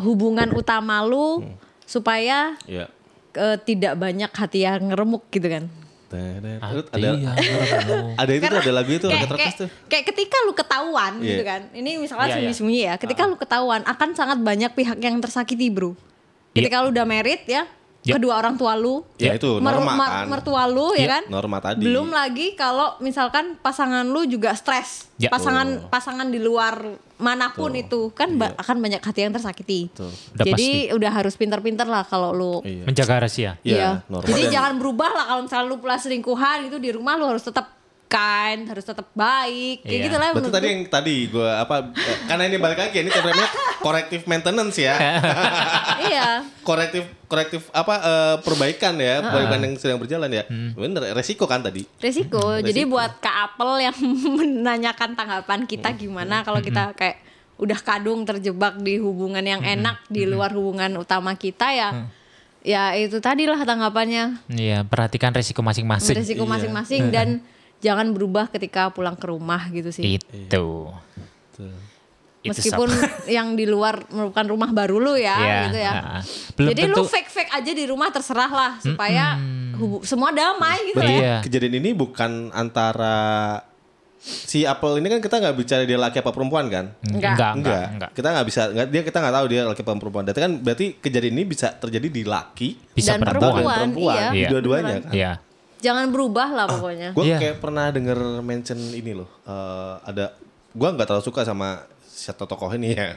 [0.00, 1.44] hubungan utama lu
[1.84, 2.88] supaya Iya.
[3.36, 5.64] eh, tidak banyak hati yang ngeremuk gitu kan.
[6.10, 8.16] Hati ada yang ngeremuk.
[8.24, 9.68] ada itu tuh ada lagu itu kayak, kayak, tuh.
[9.86, 11.28] kayak ketika lu ketahuan Iya.
[11.28, 12.34] gitu kan ini misalnya Iya, iya.
[12.40, 15.92] sembunyi-sembunyi ya ketika lu ketahuan akan sangat banyak pihak yang tersakiti bro
[16.50, 17.62] ketika lu udah merit ya
[18.02, 18.16] Iya.
[18.16, 20.26] kedua orang tua lu Ya itu mer- norma mer- kan.
[20.26, 21.82] mertua lu ya Iya, kan Norma tadi.
[21.82, 25.28] belum lagi kalau misalkan pasangan lu juga stres Ya.
[25.28, 26.80] pasangan pasangan di luar
[27.16, 30.08] mana pun itu kan ba- akan banyak hati yang tersakiti Betul.
[30.08, 32.84] Udah jadi udah harus pinter-pinter lah kalau lu Iya.
[32.84, 33.60] Menjaga rahasia.
[33.60, 33.90] Iya, Iya.
[34.06, 34.24] norma.
[34.26, 37.42] Jadi Dan- jangan berubah lah kalau misalnya lu pula selingkuhan itu di rumah lu harus
[37.42, 37.68] tetap
[38.10, 40.04] kind, harus tetap baik, kayak Iya.
[40.10, 40.30] gitu lah.
[40.34, 43.46] Menurut tadi yang tadi gue apa eh, karena ini balik lagi ini namanya
[43.78, 44.98] corrective maintenance ya.
[46.10, 46.42] iya.
[46.66, 50.42] Korektif korektif apa eh, perbaikan ya, perbaikan yang sedang berjalan ya.
[50.74, 51.86] Bener resiko kan tadi.
[52.02, 52.58] Resiko.
[52.58, 53.96] Jadi buat Kak Apple yang
[54.42, 57.22] menanyakan tanggapan kita gimana kalau kita kayak
[57.60, 62.10] udah kadung terjebak di hubungan yang enak di luar hubungan utama kita ya.
[62.60, 64.44] Ya itu tadi lah tanggapannya.
[64.52, 66.12] Iya, perhatikan resiko masing-masing.
[66.12, 67.40] Resiko masing-masing dan
[67.80, 70.16] jangan berubah ketika pulang ke rumah gitu sih.
[70.16, 70.46] Itu.
[70.48, 70.92] Tuh.
[72.40, 72.88] Itu Meskipun
[73.30, 75.92] yang di luar merupakan rumah baru lu ya Iya, gitu ya.
[76.54, 79.36] Belum Jadi lu tentu- fake-fake aja di rumah terserah lah supaya
[79.74, 81.20] hubu- semua damai gitu Iya.
[81.20, 81.36] ya.
[81.42, 83.60] Kejadian ini bukan antara
[84.20, 86.92] si Apple ini kan kita nggak bicara dia laki apa perempuan kan?
[87.02, 87.12] Enggak.
[87.12, 88.10] Enggak, enggak, Enggak, enggak.
[88.12, 90.24] kita nggak bisa, nggak, dia kita nggak tahu dia laki apa perempuan.
[90.24, 93.36] Berarti kan berarti kejadian ini bisa terjadi di laki Bisa Dan perempuan.
[93.36, 94.28] dan Perempuan, perempuan, iya.
[94.30, 94.48] di Iya.
[94.50, 95.12] dua-duanya kan.
[95.12, 95.32] Iya.
[95.80, 97.10] Jangan berubah lah pokoknya.
[97.12, 97.38] Gue Iya.
[97.40, 100.36] kayak pernah denger mention ini loh, eh, ada
[100.70, 103.16] gue nggak terlalu suka sama satu tokoh ini ya,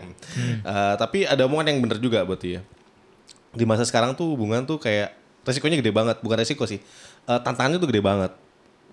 [0.63, 2.61] Eh, tapi ada omongan yang bener juga berarti ya.
[3.51, 5.11] Di masa sekarang tuh hubungan tuh kayak
[5.43, 6.79] resikonya gede banget, bukan resiko sih,
[7.23, 8.31] Eh, tantangannya tuh gede banget.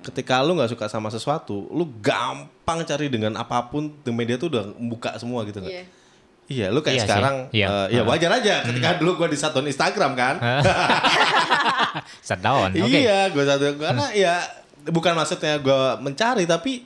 [0.01, 4.49] Ketika lu nggak suka sama sesuatu, lu gampang cari dengan apa pun di media tuh
[4.49, 5.71] udah buka semua gitu nggak?
[5.73, 5.85] Iya.
[6.51, 7.67] Iya, lu kayak Iya sih, sekarang, iya.
[7.87, 8.67] eh, ya wajar aja.
[8.67, 10.35] Ketika dulu gue di satuan Instagram kan,
[12.21, 12.75] Shutdown.
[12.85, 12.99] Oke.
[13.01, 14.35] Iya, gue satu karena ya
[14.83, 16.83] bukan maksudnya gue mencari tapi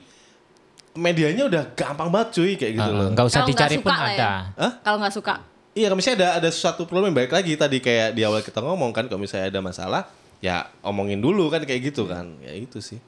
[0.93, 3.07] medianya udah gampang banget cuy kayak gitu Uh, loh.
[3.11, 4.05] Nggak usah nggak dicari suka pun ya.
[4.13, 4.31] ada.
[4.55, 4.71] Hah?
[4.79, 5.33] Kalau nggak suka.
[5.73, 8.61] Iya, kalau misalnya ada ada sesuatu problem yang baik lagi tadi kayak di awal kita
[8.61, 10.07] ngomong kan kalau misalnya ada masalah
[10.39, 12.37] ya omongin dulu kan kayak gitu kan.
[12.39, 13.01] Ya itu sih.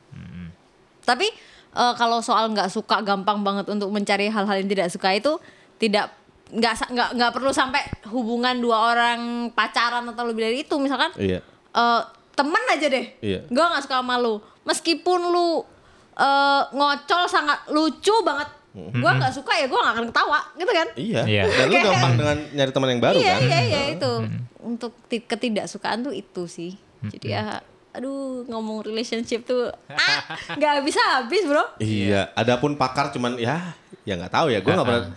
[1.05, 1.28] Tapi
[1.72, 5.38] eh, kalau soal nggak suka gampang banget untuk mencari hal-hal yang tidak suka itu
[5.78, 6.12] tidak
[6.50, 9.20] nggak nggak nggak perlu sampai hubungan dua orang
[9.52, 11.43] pacaran atau lebih dari itu misalkan Iya.
[11.74, 12.02] eh,
[12.34, 13.06] temen aja deh.
[13.20, 13.39] Iya.
[13.45, 14.38] Gue nggak suka sama lu.
[14.64, 15.66] Meskipun lu
[16.14, 18.48] eh, ngocol sangat lucu banget.
[18.78, 20.88] Gue nggak suka ya gue nggak akan ketawa gitu kan.
[20.93, 21.22] Iya.
[21.26, 21.43] Iya.
[21.48, 23.41] Dan lu gampang dengan nyari teman yang baru iya kan.
[23.43, 24.12] iya iya itu.
[24.60, 26.78] Untuk ti- ketidaksukaan tuh itu sih.
[27.04, 30.22] Jadi ya aduh ngomong relationship tuh ah
[30.54, 31.66] nggak habis habis bro.
[31.78, 33.74] Iya, adapun pakar cuman ya
[34.04, 34.62] ya nggak tahu ya.
[34.62, 35.10] Gue nggak pernah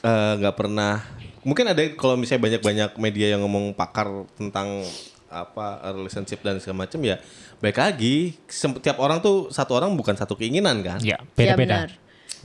[0.00, 1.02] eh, nggak pernah.
[1.42, 4.82] Mungkin ada kalau misalnya banyak-banyak media yang ngomong pakar tentang
[5.28, 7.20] apa relationship dan segala macam ya.
[7.58, 10.98] Baik lagi, sem- tiap orang tuh satu orang bukan satu keinginan kan.
[11.00, 11.84] Ya, Ya, beda-beda.
[11.84, 11.90] benar.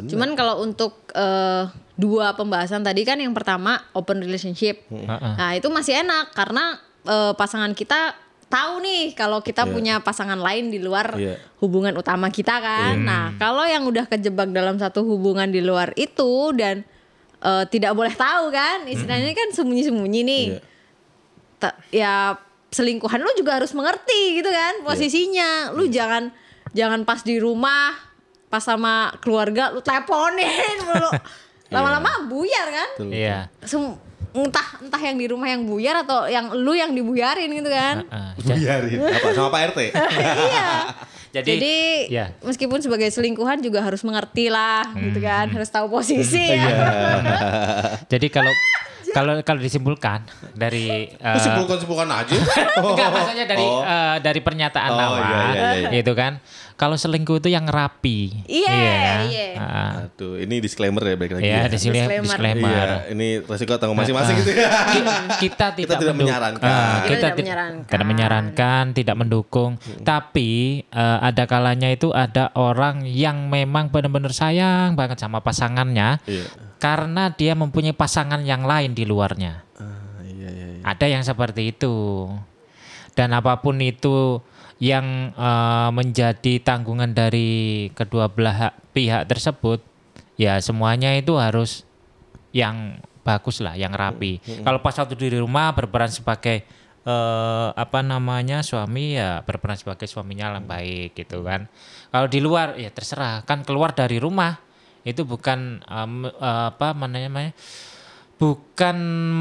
[0.03, 1.63] Cuman kalau untuk eh,
[1.95, 4.83] dua pembahasan tadi kan yang pertama open relationship.
[4.89, 5.33] Heeh.
[5.37, 9.71] Nah, itu masih enak karena eh, pasangan kita tahu nih kalau kita Iya.
[9.71, 11.37] punya pasangan lain di luar Iya.
[11.59, 12.95] hubungan utama kita kan.
[12.99, 16.85] Nah, kalau yang udah kejebak dalam satu hubungan di luar itu dan
[17.43, 20.45] eh, tidak boleh tahu kan, istilahnya kan sembunyi-sembunyi nih.
[20.49, 20.59] Iya.
[21.59, 22.13] Ta- ya
[22.69, 25.71] selingkuhan lu juga harus mengerti gitu kan posisinya.
[25.71, 26.33] Lu jangan
[26.71, 27.93] jangan pas di rumah
[28.49, 31.09] pas sama keluarga lu teleponin mulu.
[31.73, 32.89] Lama-lama buyar kan?
[33.09, 33.49] Iya.
[33.61, 33.97] Sem-
[34.33, 38.01] entah entah yang di rumah yang buyar atau yang lu yang dibuyarin gitu kan.
[38.01, 38.29] Heeh.
[38.45, 39.79] Ja- Biarin apa sama Pak RT.
[40.49, 40.69] iya.
[41.33, 41.77] Jadi, Jadi,
[42.13, 42.29] ya.
[42.45, 46.69] meskipun sebagai selingkuhan juga harus mengerti lah gitu kan, harus tahu posisi ya.
[48.13, 48.53] Jadi kalau
[49.09, 52.33] kalau kalau disimpulkan dari eh, Simpulkan-simpulkan aja.
[52.81, 53.81] enggak maksudnya dari Oh.
[53.81, 55.89] eh, dari pernyataan Oh, Nawan iya, iya, iya.
[56.01, 56.37] gitu kan.
[56.83, 58.43] Kalau selingkuh itu yang rapi.
[58.43, 59.19] Iya, kan?
[59.25, 59.47] iya.
[59.55, 59.91] Heeh.
[60.03, 61.43] Aduh, ini disclaimer ya balik lagi.
[61.45, 61.63] Iya, ya.
[61.65, 62.27] di sini Disclaimer.
[62.27, 62.67] disclaimer.
[62.67, 64.67] Iya, ini resiko tanggung masing-masing gitu ya.
[65.39, 66.67] kita tidak, tidak menduk- menyarankan.
[66.67, 67.87] Ah, Kita kita tidak ti- menyarankan.
[67.87, 69.71] tidak menyarankan, tidak mendukung.
[70.03, 70.51] Tapi
[70.83, 76.45] eh, ada kalanya itu ada orang yang memang benar-benar sayang banget sama pasangannya Iya.
[76.77, 79.63] karena dia mempunyai pasangan yang lain di luarnya.
[79.73, 80.83] Ah, iya, iya, iya.
[80.83, 82.27] Ada yang seperti itu.
[83.13, 84.41] Dan apa pun itu
[84.83, 89.79] yang eh, menjadi tanggungan dari kedua belah pihak tersebut,
[90.35, 91.87] ya semuanya itu harus
[92.51, 94.43] yang bagus lah, yang rapi.
[94.43, 96.67] Kalau pas waktu di rumah berperan sebagai
[97.07, 101.71] eh, apa namanya suami ya berperan sebagai suaminya yang baik gitu kan.
[102.11, 104.59] Kalau di luar ya terserah kan keluar dari rumah
[105.07, 107.55] itu bukan em, eh, apa namanya
[108.35, 108.97] bukan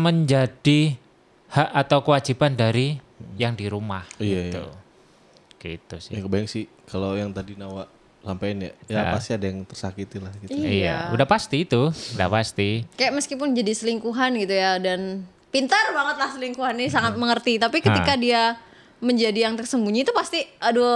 [0.07, 0.95] menjadi
[1.51, 3.03] hak atau kewajiban dari
[3.35, 4.82] yang di rumah Iya, gitu.
[5.63, 6.13] Gitu sih.
[6.13, 7.87] Ya kebayang sih kalau yang tadi Nawa
[8.19, 9.15] sampein ya, ya Ah.
[9.15, 10.51] pasti ada yang tersakiti lah gitu.
[10.51, 10.67] Iya.
[10.69, 12.83] Iya, udah pasti itu, udah pasti.
[12.93, 17.59] Kayak meskipun jadi selingkuhan gitu ya dan pintar banget lah selingkuhan ini sangat mengerti.
[17.59, 18.59] Tapi ketika dia
[18.99, 20.87] menjadi yang tersembunyi itu pasti aduh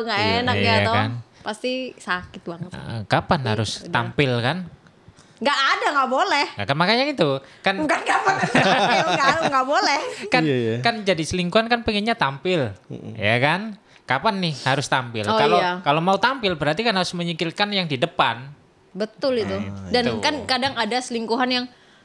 [0.00, 0.94] nggak Iya, enak ya iya toh.
[0.94, 1.10] kan.
[1.42, 2.70] Pasti sakit banget.
[3.06, 4.64] Kapan harus tampil kan?
[5.34, 6.46] Nggak ada nggak boleh.
[6.54, 8.34] Nah, kan makanya itu kan Bukan kapan
[9.10, 10.00] nggak nggak boleh.
[10.28, 10.74] kan Iya, iya.
[10.80, 12.72] kan jadi selingkuhan kan pengennya tampil,
[13.14, 13.76] ya kan?
[14.04, 15.24] Kapan nih harus tampil.
[15.24, 15.80] Oh, Kalau iya.
[15.80, 18.52] kalau mau tampil berarti kan harus menyingkirkan yang di depan.
[18.92, 19.56] Betul itu.
[19.88, 20.20] Dan itu.
[20.20, 21.64] kan kadang ada selingkuhan yang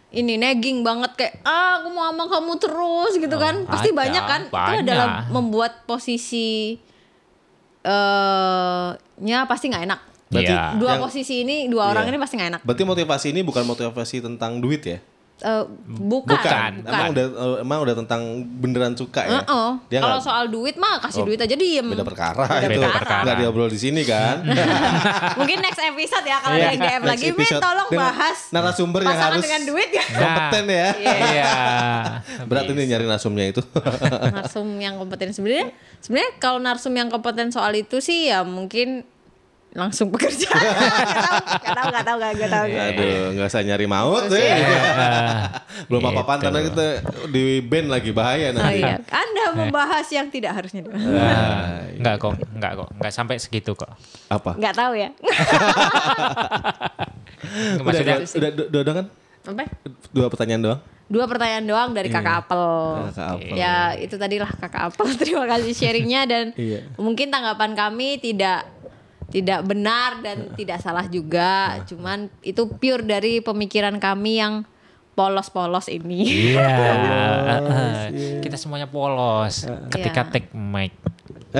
[0.09, 3.67] ini nagging banget kayak ah aku mau sama kamu terus gitu kan.
[3.67, 4.41] Pasti ada, banyak kan.
[4.47, 4.81] Itu banyak.
[4.81, 6.79] adalah membuat posisi
[7.79, 8.87] eh
[9.19, 9.99] nya pasti nggak enak.
[10.29, 10.63] Berarti Iya.
[10.77, 12.11] Dua yang- posisi ini, dua orang Iya.
[12.13, 12.61] ini pasti nggak enak.
[12.61, 14.99] Berarti motivasi ini bukan motivasi tentang duit ya?
[15.39, 16.71] Eh, bukan, Bukan.
[16.83, 16.91] bukan.
[16.91, 18.21] Emang udah eh, emang udah tentang
[18.59, 19.39] beneran suka ya?
[19.39, 19.69] Heeh.
[19.87, 21.87] Dia Kalau soal duit mah kasih Oh, duit aja diem.
[21.87, 22.83] beda perkara Beda itu.
[22.83, 23.23] perkara.
[23.23, 24.43] Nggak diobrol di sini kan?
[25.39, 26.65] Mungkin next episode ya kalau Iya.
[26.65, 30.03] ada yang DM Next lagi, Min tolong dengan bahas narasumber yang harus dengan duit ya.
[30.19, 30.87] kompeten ya.
[30.99, 31.53] Iya.
[32.43, 33.61] Berat ini nyari narsumnya itu.
[34.29, 39.07] narsum yang kompeten sebenarnya sebenarnya kalau narsum yang kompeten soal itu sih ya mungkin
[39.71, 40.49] langsung bekerja
[41.61, 44.41] nggak tahu nggak tahu nggak tahu nggak tahu Aduh, nggak usah nyari maut deh.
[45.87, 46.43] Belum apa-apa Gitu.
[46.43, 46.85] karena kita
[47.27, 48.79] di band lagi bahaya oh nanti.
[48.79, 51.05] iya anda membahas yang tidak harusnya dibahas.
[51.05, 53.91] Ah, Enggak kok, enggak kok, enggak sampai segitu kok.
[54.27, 54.51] apa?
[54.55, 55.09] nggak tahu ya
[57.79, 59.05] Udah, Maksudnya udah, udah, udah, udah kan?
[59.41, 59.63] apa
[60.11, 60.81] Dua pertanyaan doang.
[61.05, 62.61] dua pertanyaan doang dari kakak apel
[63.07, 63.55] Kakak Apel.
[63.55, 66.85] ya itu tadilah kakak apel terima kasih sharingnya dan Iya.
[66.95, 68.65] mungkin tanggapan kami tidak
[69.29, 74.65] tidak benar dan tidak salah juga cuman itu pure dari pemikiran kami yang
[75.13, 76.69] polos-polos ini Iya.
[77.51, 78.39] Heeh.
[78.39, 80.31] Kita semuanya polos ketika Iya.
[80.31, 80.95] take mic.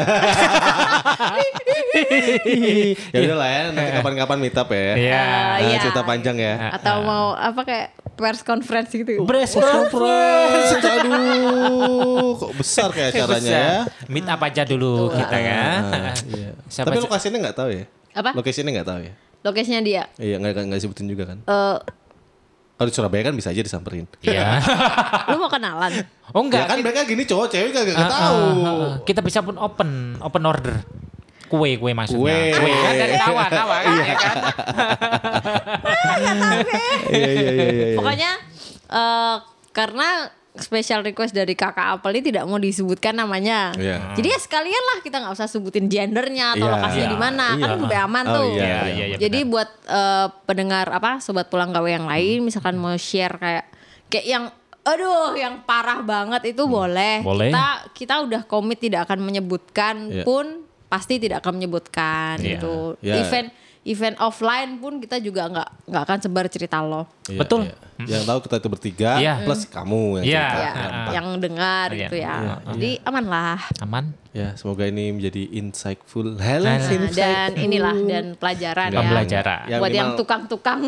[3.10, 4.94] ya udah lah ya, nanti kapan-kapan meet up ya.
[4.96, 5.20] Iya.
[5.20, 5.78] Nah, iya.
[5.82, 6.72] cerita panjang ya.
[6.72, 13.70] atau mau apa kayak press conference gitu Press Conference, aduh, kok besar kayak acaranya ya.
[14.06, 15.82] Meet up aja dulu kita kan.
[16.28, 16.52] Iya.
[16.68, 17.84] Siapa Tapi lokasinya nggak tahu ya?
[18.12, 19.14] apa Lokasinya nggak tahu ya?
[19.40, 21.40] lokasinya dia Iya, nggak nggak sebutin juga kan?
[21.42, 21.78] eh
[22.76, 24.04] Kalau di Surabaya kan bisa aja disamperin.
[24.20, 24.60] Iya.
[25.28, 26.64] lu mau kenalan Oh Ya enggak.
[26.66, 28.36] kan mereka gini cowok cewek kagak Ah, tahu.
[28.38, 28.94] ah, ah, ah.
[29.02, 29.90] Kita bisa pun open,
[30.20, 30.76] open order.
[31.50, 32.30] Kue, kue maksudnya.
[32.30, 32.54] Kue.
[32.54, 33.94] Kue kan dari tawa, tawa kan.
[33.98, 34.38] ya kan?
[37.10, 37.98] Iya iya iya iya.
[37.98, 38.32] pokoknya
[38.90, 39.36] eh
[39.70, 40.10] karena
[40.52, 44.12] special request dari kakak Apel ini tidak mau disebutkan namanya Iya.
[44.14, 46.74] jadi ya sekalian lah kita nggak usah sebutin gendernya atau Iya.
[46.74, 47.14] lokasinya Iya.
[47.14, 47.78] di mana kan Iya.
[47.80, 49.18] lebih aman Oh, tuh iya, Iya, iya, iya.
[49.20, 53.66] jadi buat eh, pendengar apa sobat pulang gawe yang lain misalkan mau share kayak
[54.08, 54.44] kayak yang
[54.82, 57.22] aduh yang parah banget itu boleh.
[57.22, 57.54] Boleh.
[57.54, 60.24] Kita kita udah komit tidak akan menyebutkan Iya.
[60.26, 62.58] pun pasti tidak akan menyebutkan Iya.
[62.58, 62.98] gitu.
[63.00, 63.16] Iya.
[63.22, 63.50] Event
[63.86, 67.08] event offline pun kita juga nggak nggak akan sebar cerita lo.
[67.30, 67.70] Iya, Betul.
[68.02, 68.14] Iya.
[68.14, 69.34] Yang tahu kita itu bertiga Iya.
[69.44, 70.46] plus kamu yang Iya.
[70.46, 70.60] cerita.
[70.62, 71.08] Ya, Ah.
[71.12, 72.00] yang dengar Iya.
[72.02, 72.36] gitu ya.
[72.36, 72.56] Iya.
[72.70, 73.60] Jadi aman lah.
[73.80, 74.06] Aman.
[74.30, 76.38] Ya, semoga ini menjadi insightful.
[76.38, 78.98] Hello, Nah, Nah, dan inilah dan pelajaran ya.
[79.00, 79.60] Pembelajaran.
[79.68, 80.80] Yang Buat yang tukang-tukang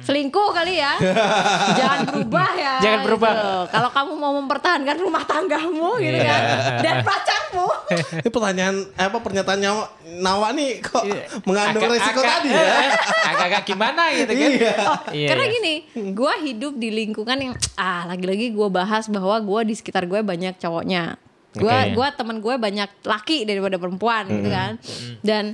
[0.00, 0.92] selingkuh kali ya.
[1.80, 2.74] Jangan berubah ya.
[2.78, 3.32] Jangan berubah.
[3.32, 3.52] gitu.
[3.72, 6.28] Kalau kamu mau mempertahankan rumah tanggamu gitu Iya.
[6.28, 6.42] kan
[6.82, 7.66] dan pacarmu.
[8.20, 11.08] Ini pertanyaan eh, apa pernyataan nyawa Nawa nih kok
[11.42, 12.68] mengandung Agak- resiko agak- tadi ya?
[13.32, 14.50] Agak-agak gimana gitu kan.
[14.52, 14.74] Iya.
[15.10, 15.54] Iya, Karena iya.
[15.54, 15.74] gini,
[16.12, 20.56] gua hidup di lingkungan yang ah lagi-lagi gua bahas bahwa gua di sekitar gue banyak
[20.56, 21.16] cowoknya.
[21.52, 21.92] Gua Oke.
[21.92, 24.72] gua teman gue banyak laki daripada perempuan gitu kan.
[25.20, 25.44] Dan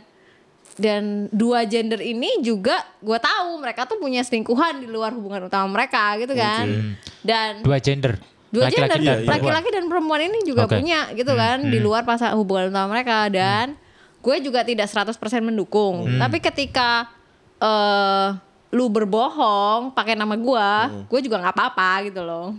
[0.74, 5.66] dan dua gender ini juga gua tahu mereka tuh punya selingkuhan di luar hubungan utama
[5.66, 6.94] mereka gitu kan.
[7.20, 8.14] Dan Dua gender.
[8.48, 9.32] dua Laki-laki gender dan perempuan.
[9.34, 10.78] laki-laki dan perempuan ini juga Oke.
[10.78, 13.76] punya gitu kan di luar pasangan hubungan utama mereka dan
[14.18, 15.12] gue juga tidak 100%
[15.44, 17.12] mendukung tapi ketika
[17.59, 18.28] eh
[18.69, 20.69] lu berbohong pakai nama gue
[21.09, 22.53] gue juga nggak apa-apa gitu loh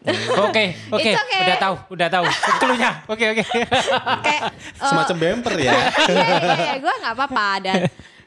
[0.00, 1.04] Oke, oke.
[1.04, 1.44] It's okay.
[1.44, 2.24] Udah tahu, udah tahu.
[2.56, 3.04] Klunya.
[3.04, 3.44] Oke, oke.
[3.44, 4.42] kayak
[4.80, 5.76] eh, Semacam bemper ya.
[5.76, 7.80] iya, iya, iya, gue nggak apa-apa dan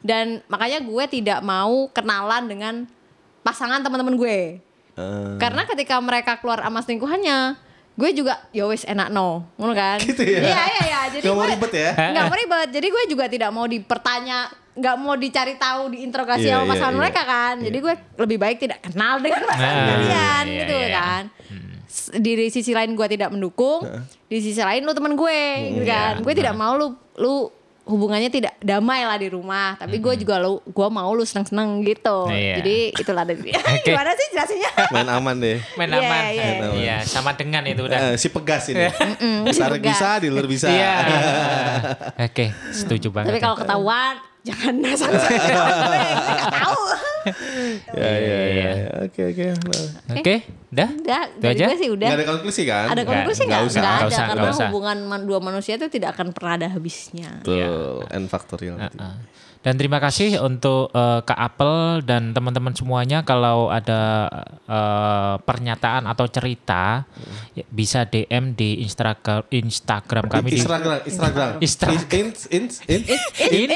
[0.06, 2.74] dan makanya gue tidak mau kenalan dengan
[3.42, 4.62] pasangan teman-teman gue
[4.94, 7.58] Eh, Karena ketika mereka keluar sama selingkuhannya,
[7.98, 9.98] gue juga ya wis enak no, ngono kan?
[9.98, 10.42] Gitu ya?
[10.54, 11.00] Iya iya iya.
[11.10, 11.90] Jadi Gak mau ribet ya?
[12.14, 12.70] Nggak mau ribet.
[12.70, 16.92] Jadi gue juga tidak mau dipertanya, nggak mau dicari tahu, diinterogasi Iya, sama iya, pasangan
[16.92, 17.00] iya.
[17.00, 17.56] mereka kan.
[17.60, 20.96] Jadi gue lebih baik tidak kenal dengan pasangan Nah, kalian iya, gitu iya, iya.
[20.96, 21.24] kan.
[21.86, 23.86] S- Di sisi lain gue tidak mendukung,
[24.26, 26.18] di sisi lain lu temen gue, gitu kan.
[26.18, 27.54] Iya, Gue tidak mau lu lu
[27.84, 32.26] hubungannya tidak damai lah di rumah, tapi gue juga lu gue mau lu seneng-seneng gitu.
[32.26, 32.64] Iya.
[32.64, 33.52] Jadi itulah dari
[33.86, 34.72] gimana sih jelasinnya?
[34.90, 35.60] Main aman deh.
[35.76, 36.24] Main Iya, aman.
[36.24, 36.70] iya, iya.
[36.74, 38.00] Iya, sama dengan itu udah.
[38.10, 38.88] Eh, si pegas ini.
[39.54, 40.00] Tarik pegas.
[40.00, 40.66] bisa, di luar bisa.
[40.66, 40.94] Iya.
[42.26, 43.30] Oke, setuju banget.
[43.30, 44.74] Tapi kalau ketahuan jangan.
[44.84, 46.82] Nggak tahu.
[47.96, 48.72] Ya, ya, ya, Iya.
[48.76, 48.88] ya.
[49.08, 49.46] Oke, oke.
[49.56, 50.20] Nah.
[50.20, 50.36] Oke,
[50.70, 50.90] dah.
[50.92, 51.66] Udah, Itu aja?
[51.80, 52.08] sih udah.
[52.12, 52.86] Nggak ada konklusi kan?
[52.92, 53.80] Ada konklusi nggak usah.
[53.80, 54.68] Nggak ada usah, karena usah.
[54.68, 57.40] hubungan dua manusia itu tidak akan pernah ada habisnya.
[57.40, 58.04] Betul.
[58.12, 58.24] N.
[58.28, 59.16] Heeh.
[59.64, 64.28] Dan terima kasih untuk eh, Kak Apel dan teman-teman semuanya kalau ada
[64.68, 67.08] eh, pernyataan atau cerita
[67.56, 72.04] ya, bisa DM di Instagram Instagram kami di Instagram, Instagram, Instagram.
[72.12, 73.02] In, in, in,
[73.56, 73.70] in,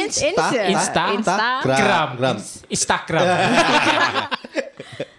[0.76, 2.38] Insta, Insta, Gram, gram.
[2.68, 3.24] Instagram.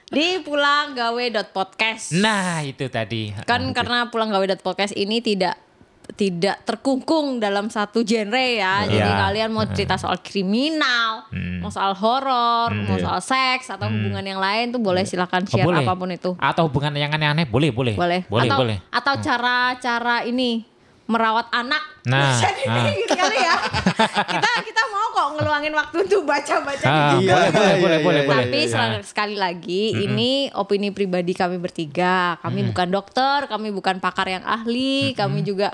[0.09, 2.17] di pulanggawe.podcast.
[2.17, 3.33] Nah, itu tadi.
[3.45, 5.68] kan karena pulanggawe.podcast ini tidak
[6.11, 8.83] tidak terkungkung dalam satu genre ya.
[8.83, 9.21] Jadi Iya.
[9.21, 11.29] kalian mau cerita soal kriminal,
[11.61, 15.63] mau soal horor, mau soal seks atau hubungan yang lain tuh boleh silakan Oh, share
[15.63, 15.83] boleh.
[15.83, 16.31] apa pun itu.
[16.35, 17.95] Atau hubungan yang aneh-aneh boleh, boleh.
[17.95, 18.21] Boleh.
[18.25, 18.77] Boleh, atau, boleh.
[18.89, 20.65] Atau cara-cara ini
[21.05, 21.81] merawat anak.
[22.05, 22.85] Nah, Jadi ah.
[22.91, 23.57] gitu kali ya.
[24.33, 27.25] kita kita mau kok ngeluangin waktu untuk baca-baca Ah, gitu.
[27.25, 28.29] Iya, boleh, boleh, iya, boleh, iya, boleh, iya.
[28.29, 28.45] boleh.
[28.45, 32.37] Tapi sel- sekali lagi ini opini pribadi kami bertiga.
[32.41, 35.73] Kami bukan dokter, kami bukan pakar yang ahli, kami juga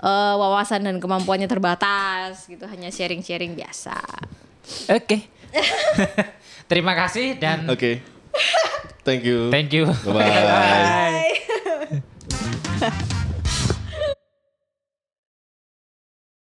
[0.00, 3.96] uh, wawasan dan kemampuannya terbatas gitu hanya sharing-sharing biasa.
[4.90, 5.06] Oke.
[5.06, 5.20] Okay.
[6.70, 8.02] Terima kasih dan Oke.
[8.02, 8.16] Okay.
[9.06, 9.48] Thank you.
[9.54, 9.86] Thank you.
[10.04, 10.26] Bye.
[10.26, 11.30] -bye.
[12.82, 13.22] Bye.